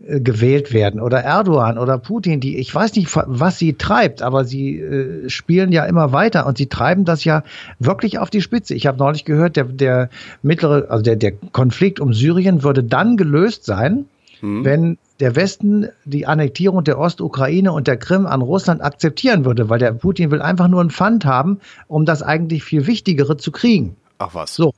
[0.05, 0.21] äh,
[0.57, 4.79] gewählt werden oder Erdogan oder Putin, die ich weiß nicht, was sie treibt, aber sie
[4.79, 7.43] äh, spielen ja immer weiter und sie treiben das ja
[7.79, 8.75] wirklich auf die Spitze.
[8.75, 10.11] Ich habe neulich gehört, der, der
[10.43, 14.07] mittlere, also der, der Konflikt um Syrien würde dann gelöst sein,
[14.43, 19.79] wenn der Westen die Annektierung der Ostukraine und der Krim an Russland akzeptieren würde, weil
[19.79, 23.97] der Putin will einfach nur ein Pfand haben, um das eigentlich viel Wichtigere zu kriegen.
[24.19, 24.55] Ach was.
[24.55, 24.75] So.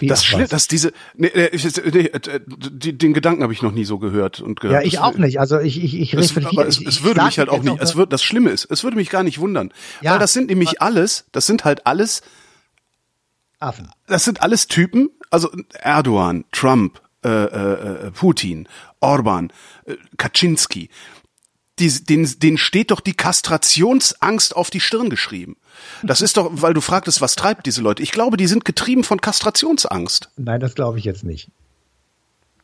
[0.00, 3.84] Wie Das schlimm, dass diese, nee, ich- nee, äh, den Gedanken habe ich noch nie
[3.84, 4.82] so gehört und gehört.
[4.82, 5.40] Ja, ich Das- auch nicht.
[5.40, 8.12] Also ich, ich, ich Es, aber es, es würde mich halt auch nicht, es wird,
[8.12, 9.72] das Schlimme ist, es würde mich gar nicht wundern.
[10.00, 12.22] Ja, weil das sind nämlich alles, das sind halt alles,
[13.60, 13.88] Affen.
[14.06, 18.68] das sind alles Typen, also Erdogan, Trump, äh, äh, äh, Putin,
[19.00, 19.52] Orban,
[19.84, 20.88] äh, Kaczynski,
[21.78, 25.56] die, denen, denen steht doch die Kastrationsangst auf die Stirn geschrieben.
[26.02, 28.02] Das ist doch, weil du fragtest, was treibt diese Leute?
[28.02, 30.30] Ich glaube, die sind getrieben von Kastrationsangst.
[30.36, 31.50] Nein, das glaube ich jetzt nicht.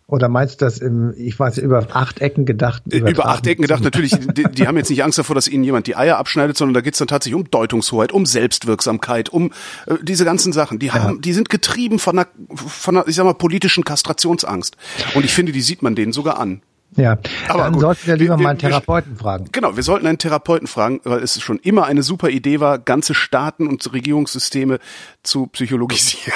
[0.07, 2.83] Oder meinst du das im, ich weiß, über acht Ecken gedacht?
[2.87, 3.29] Über übertragen?
[3.31, 5.97] acht Ecken gedacht, natürlich, die, die haben jetzt nicht Angst davor, dass ihnen jemand die
[5.97, 9.51] Eier abschneidet, sondern da geht's dann tatsächlich um Deutungshoheit, um Selbstwirksamkeit, um
[9.87, 10.79] äh, diese ganzen Sachen.
[10.79, 14.77] Die haben, die sind getrieben von einer, von einer, ich sag mal, politischen Kastrationsangst.
[15.15, 16.61] Und ich finde, die sieht man denen sogar an.
[16.97, 17.19] Ja,
[17.49, 17.81] Aber dann gut.
[17.83, 19.47] sollten wir lieber Wir- mal einen wir- Therapeuten fragen.
[19.53, 23.15] Genau, wir sollten einen Therapeuten fragen, weil es schon immer eine super Idee war, ganze
[23.15, 24.79] Staaten und Regierungssysteme
[25.23, 26.33] zu psychologisieren.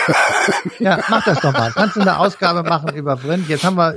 [0.81, 1.71] Ja, mach das doch mal.
[1.73, 3.49] Kannst du eine Ausgabe machen über Vrind?
[3.49, 3.95] Jetzt haben wir,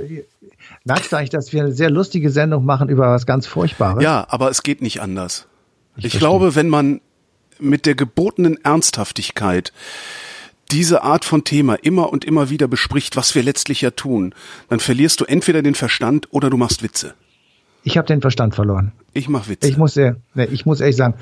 [0.84, 4.02] merkst du eigentlich, dass wir eine sehr lustige Sendung machen über was ganz Furchtbares?
[4.02, 5.46] Ja, aber es geht nicht anders.
[5.96, 6.18] Ich, verstehe.
[6.20, 7.00] glaube, wenn man
[7.58, 9.72] mit der gebotenen Ernsthaftigkeit
[10.72, 14.34] diese Art von Thema immer und immer wieder bespricht, was wir letztlich ja tun,
[14.68, 17.14] dann verlierst du entweder den Verstand oder du machst Witze.
[17.84, 18.92] Ich habe den Verstand verloren.
[19.12, 19.68] Ich mach Witze.
[19.68, 21.14] Ich muss, sehr, nee, ich muss ehrlich sagen,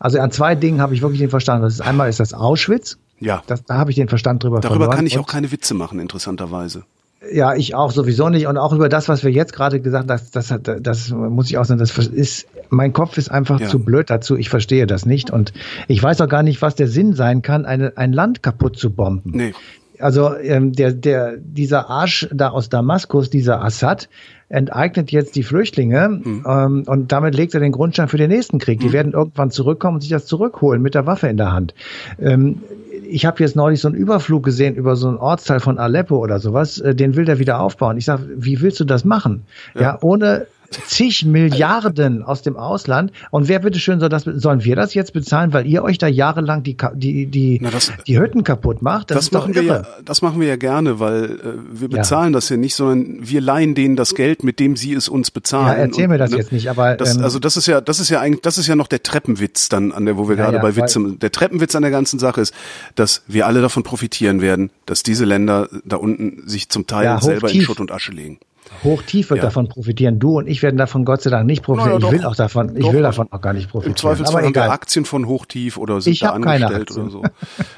[0.00, 1.64] also an zwei Dingen habe ich wirklich den Verstand.
[1.64, 2.98] Das ist einmal ist das Auschwitz.
[3.20, 4.96] ja, Das, da habe ich den Verstand drüber, darüber verloren.
[4.96, 6.84] kann ich auch keine Witze machen, interessanterweise.
[7.32, 8.46] Ja, ich auch sowieso nicht.
[8.46, 11.58] Und auch über das, was wir jetzt gerade gesagt haben, das, das, das, muss ich
[11.58, 13.68] auch sagen, das ist, mein Kopf ist einfach ja.
[13.68, 14.36] zu blöd dazu.
[14.36, 15.30] Ich verstehe das nicht.
[15.30, 15.52] Und
[15.86, 18.90] ich weiß auch gar nicht, was der Sinn sein kann, eine, ein Land kaputt zu
[18.90, 19.32] bomben.
[19.34, 19.54] Nee.
[19.98, 24.08] Also ähm, der, der, dieser Arsch da aus Damaskus, dieser Assad,
[24.48, 26.44] enteignet jetzt die Flüchtlinge mhm.
[26.46, 28.80] ähm, und damit legt er den Grundstein für den nächsten Krieg.
[28.80, 28.92] Die mhm.
[28.92, 31.74] werden irgendwann zurückkommen und sich das zurückholen mit der Waffe in der Hand.
[32.18, 32.62] Ähm,
[33.10, 36.38] ich habe jetzt neulich so einen Überflug gesehen über so einen Ortsteil von Aleppo oder
[36.38, 37.96] sowas, äh, den will der wieder aufbauen.
[37.96, 39.44] Ich sage, wie willst du das machen?
[39.74, 43.12] Ja, ja ohne zig Milliarden aus dem Ausland.
[43.30, 46.62] Und wer bitteschön soll das, sollen wir das jetzt bezahlen, weil ihr euch da jahrelang
[46.62, 49.10] die, die, die, Na das, die Hütten kaputt macht?
[49.10, 52.36] Das, das machen wir ja, das machen wir ja gerne, weil äh, wir bezahlen ja.
[52.36, 55.78] das ja nicht, sondern wir leihen denen das Geld, mit dem sie es uns bezahlen.
[55.78, 56.96] Ja, erzähl mir das ne, jetzt nicht, aber.
[56.96, 59.02] Das, ähm, also das ist ja, das ist ja eigentlich, das ist ja noch der
[59.02, 61.90] Treppenwitz dann an der, wo wir ja, gerade ja, bei Witze, der Treppenwitz an der
[61.90, 62.54] ganzen Sache ist,
[62.94, 67.50] dass wir alle davon profitieren werden, dass diese Länder da unten sich zum Teil selber
[67.50, 68.38] in Schutt und Asche legen.
[68.82, 69.44] Hochtief wird ja.
[69.44, 70.18] davon profitieren.
[70.18, 72.00] Du und ich werden davon Gott sei Dank nicht profitieren.
[72.00, 73.92] Naja, ich will auch davon, ich will davon auch gar nicht profitieren.
[73.92, 77.22] Im Zweifelsfall haben wir Aktien von Hochtief oder sind ich da angestellt oder so.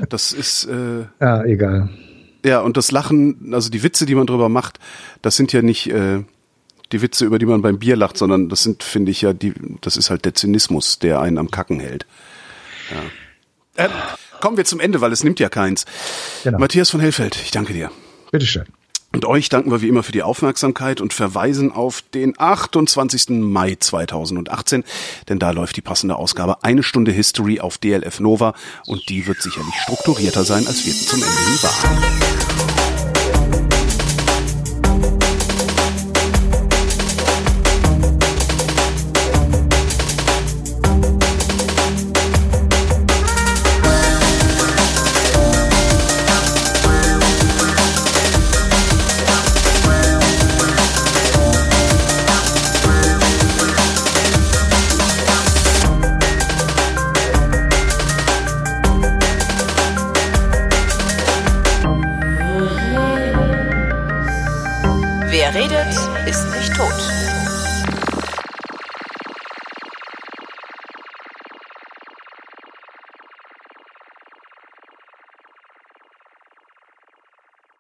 [0.09, 1.88] Das ist äh, ja egal.
[2.45, 4.78] Ja und das Lachen, also die Witze, die man drüber macht,
[5.22, 6.22] das sind ja nicht äh,
[6.93, 9.55] die Witze, über die man beim Bier lacht, sondern das sind, finde ich ja, die,
[9.80, 12.07] das ist halt der Zynismus, der einen am Kacken hält.
[13.76, 13.86] Ja.
[13.86, 13.88] Äh,
[14.40, 15.86] kommen wir zum Ende, weil es nimmt ja keins.
[16.45, 16.59] Genau.
[16.59, 17.90] Matthias von Hellfeld, ich danke dir.
[18.30, 18.64] Bitteschön.
[19.15, 23.29] Und euch danken wir wie immer für die Aufmerksamkeit und verweisen auf den 28.
[23.31, 24.85] Mai 2018,
[25.29, 28.55] denn da läuft die passende Ausgabe Eine Stunde History auf DLF Nova
[28.87, 32.82] und die wird sicherlich strukturierter sein, als wir zum Ende hin waren.